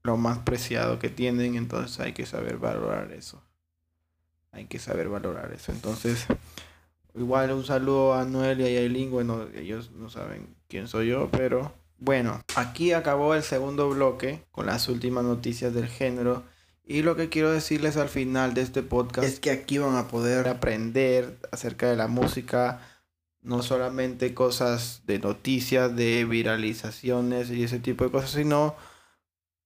lo 0.03 0.17
más 0.17 0.39
preciado 0.39 0.99
que 0.99 1.09
tienen, 1.09 1.55
entonces 1.55 1.99
hay 1.99 2.13
que 2.13 2.25
saber 2.25 2.57
valorar 2.57 3.11
eso. 3.11 3.41
Hay 4.51 4.65
que 4.65 4.77
saber 4.77 5.09
valorar 5.09 5.51
eso. 5.51 5.71
Entonces, 5.71 6.27
igual 7.15 7.51
un 7.51 7.65
saludo 7.65 8.13
a 8.13 8.25
Noel 8.25 8.61
y 8.61 8.65
a 8.65 8.69
Yailin, 8.69 9.09
bueno, 9.09 9.47
ellos 9.55 9.91
no 9.91 10.09
saben 10.09 10.55
quién 10.67 10.87
soy 10.87 11.07
yo, 11.07 11.29
pero 11.31 11.73
bueno, 12.03 12.43
aquí 12.55 12.91
acabó 12.91 13.33
el 13.33 13.43
segundo 13.43 13.89
bloque 13.89 14.43
con 14.51 14.65
las 14.65 14.89
últimas 14.89 15.23
noticias 15.23 15.73
del 15.73 15.87
género. 15.87 16.43
Y 16.83 17.01
lo 17.01 17.15
que 17.15 17.29
quiero 17.29 17.49
decirles 17.49 17.95
al 17.95 18.09
final 18.09 18.53
de 18.53 18.61
este 18.61 18.83
podcast 18.83 19.25
es 19.25 19.39
que 19.39 19.51
aquí 19.51 19.77
van 19.77 19.95
a 19.95 20.09
poder 20.09 20.49
aprender 20.49 21.37
acerca 21.53 21.89
de 21.89 21.95
la 21.95 22.07
música, 22.07 22.81
no 23.41 23.63
solamente 23.63 24.33
cosas 24.33 25.03
de 25.05 25.19
noticias, 25.19 25.95
de 25.95 26.25
viralizaciones 26.25 27.49
y 27.49 27.63
ese 27.63 27.79
tipo 27.79 28.03
de 28.03 28.11
cosas, 28.11 28.31
sino 28.31 28.75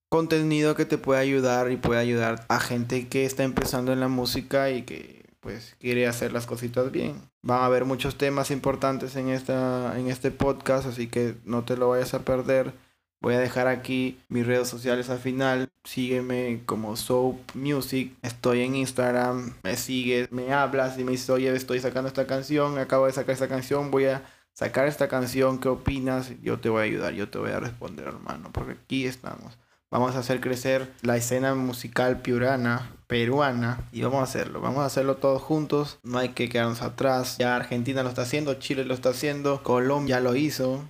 contenido 0.09 0.75
que 0.75 0.85
te 0.85 0.99
puede 0.99 1.19
ayudar 1.19 1.71
y 1.71 1.77
puede 1.77 1.99
ayudar 1.99 2.45
a 2.49 2.59
gente 2.59 3.07
que 3.07 3.25
está 3.25 3.45
empezando 3.45 3.91
en 3.93 3.99
la 3.99 4.09
música 4.09 4.69
y 4.69 4.83
que 4.83 5.16
pues 5.47 5.77
quiere 5.79 6.07
hacer 6.07 6.33
las 6.33 6.45
cositas 6.45 6.91
bien. 6.91 7.21
Van 7.41 7.61
a 7.61 7.65
haber 7.67 7.85
muchos 7.85 8.17
temas 8.17 8.51
importantes 8.51 9.15
en 9.15 9.29
esta 9.29 9.97
en 9.97 10.09
este 10.09 10.29
podcast, 10.29 10.85
así 10.85 11.07
que 11.07 11.35
no 11.45 11.63
te 11.63 11.77
lo 11.77 11.87
vayas 11.87 12.13
a 12.13 12.25
perder. 12.25 12.73
Voy 13.21 13.35
a 13.35 13.39
dejar 13.39 13.67
aquí 13.67 14.19
mis 14.27 14.45
redes 14.45 14.67
sociales 14.67 15.09
al 15.09 15.19
final. 15.19 15.69
Sígueme 15.85 16.63
como 16.65 16.97
Soap 16.97 17.37
Music. 17.53 18.13
Estoy 18.23 18.59
en 18.59 18.75
Instagram. 18.75 19.53
Me 19.63 19.77
sigues, 19.77 20.33
me 20.33 20.51
hablas 20.51 20.99
y 20.99 21.05
me 21.05 21.11
dices, 21.13 21.29
oye, 21.29 21.55
estoy 21.55 21.79
sacando 21.79 22.09
esta 22.09 22.27
canción. 22.27 22.77
Acabo 22.77 23.05
de 23.05 23.13
sacar 23.13 23.31
esta 23.31 23.47
canción. 23.47 23.89
Voy 23.89 24.07
a 24.07 24.25
sacar 24.51 24.85
esta 24.85 25.07
canción. 25.07 25.59
¿Qué 25.59 25.69
opinas? 25.69 26.33
Yo 26.41 26.59
te 26.59 26.67
voy 26.67 26.81
a 26.81 26.83
ayudar. 26.83 27.13
Yo 27.13 27.29
te 27.29 27.37
voy 27.37 27.51
a 27.51 27.61
responder, 27.61 28.07
hermano. 28.07 28.51
Porque 28.51 28.73
aquí 28.73 29.05
estamos. 29.05 29.57
Vamos 29.89 30.15
a 30.15 30.19
hacer 30.19 30.41
crecer 30.41 30.91
la 31.01 31.15
escena 31.15 31.55
musical 31.55 32.21
piurana, 32.21 32.91
peruana, 33.07 33.87
y 33.93 34.01
vamos 34.01 34.19
a 34.19 34.23
hacerlo. 34.23 34.59
Vamos 34.59 34.79
a 34.79 34.85
hacerlo 34.85 35.15
todos 35.15 35.41
juntos. 35.41 35.99
No 36.03 36.19
hay 36.19 36.29
que 36.29 36.49
quedarnos 36.49 36.81
atrás. 36.81 37.37
Ya 37.39 37.55
Argentina 37.55 38.03
lo 38.03 38.09
está 38.09 38.23
haciendo, 38.23 38.53
Chile 38.55 38.83
lo 38.83 38.93
está 38.93 39.09
haciendo, 39.09 39.63
Colombia 39.63 40.19
lo 40.19 40.35
hizo. 40.35 40.83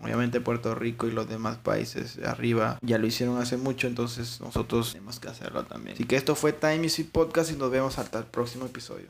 Obviamente 0.00 0.40
Puerto 0.40 0.74
Rico 0.74 1.06
y 1.06 1.10
los 1.10 1.28
demás 1.28 1.58
países 1.58 2.18
arriba 2.24 2.78
ya 2.82 2.98
lo 2.98 3.06
hicieron 3.06 3.38
hace 3.38 3.56
mucho, 3.56 3.88
entonces 3.88 4.40
nosotros 4.40 4.92
tenemos 4.92 5.18
que 5.18 5.28
hacerlo 5.28 5.64
también. 5.64 5.94
Así 5.94 6.04
que 6.04 6.16
esto 6.16 6.36
fue 6.36 6.52
Time 6.52 6.78
Music 6.78 7.10
Podcast 7.10 7.50
y 7.50 7.56
nos 7.56 7.70
vemos 7.70 7.98
hasta 7.98 8.20
el 8.20 8.24
próximo 8.24 8.66
episodio. 8.66 9.08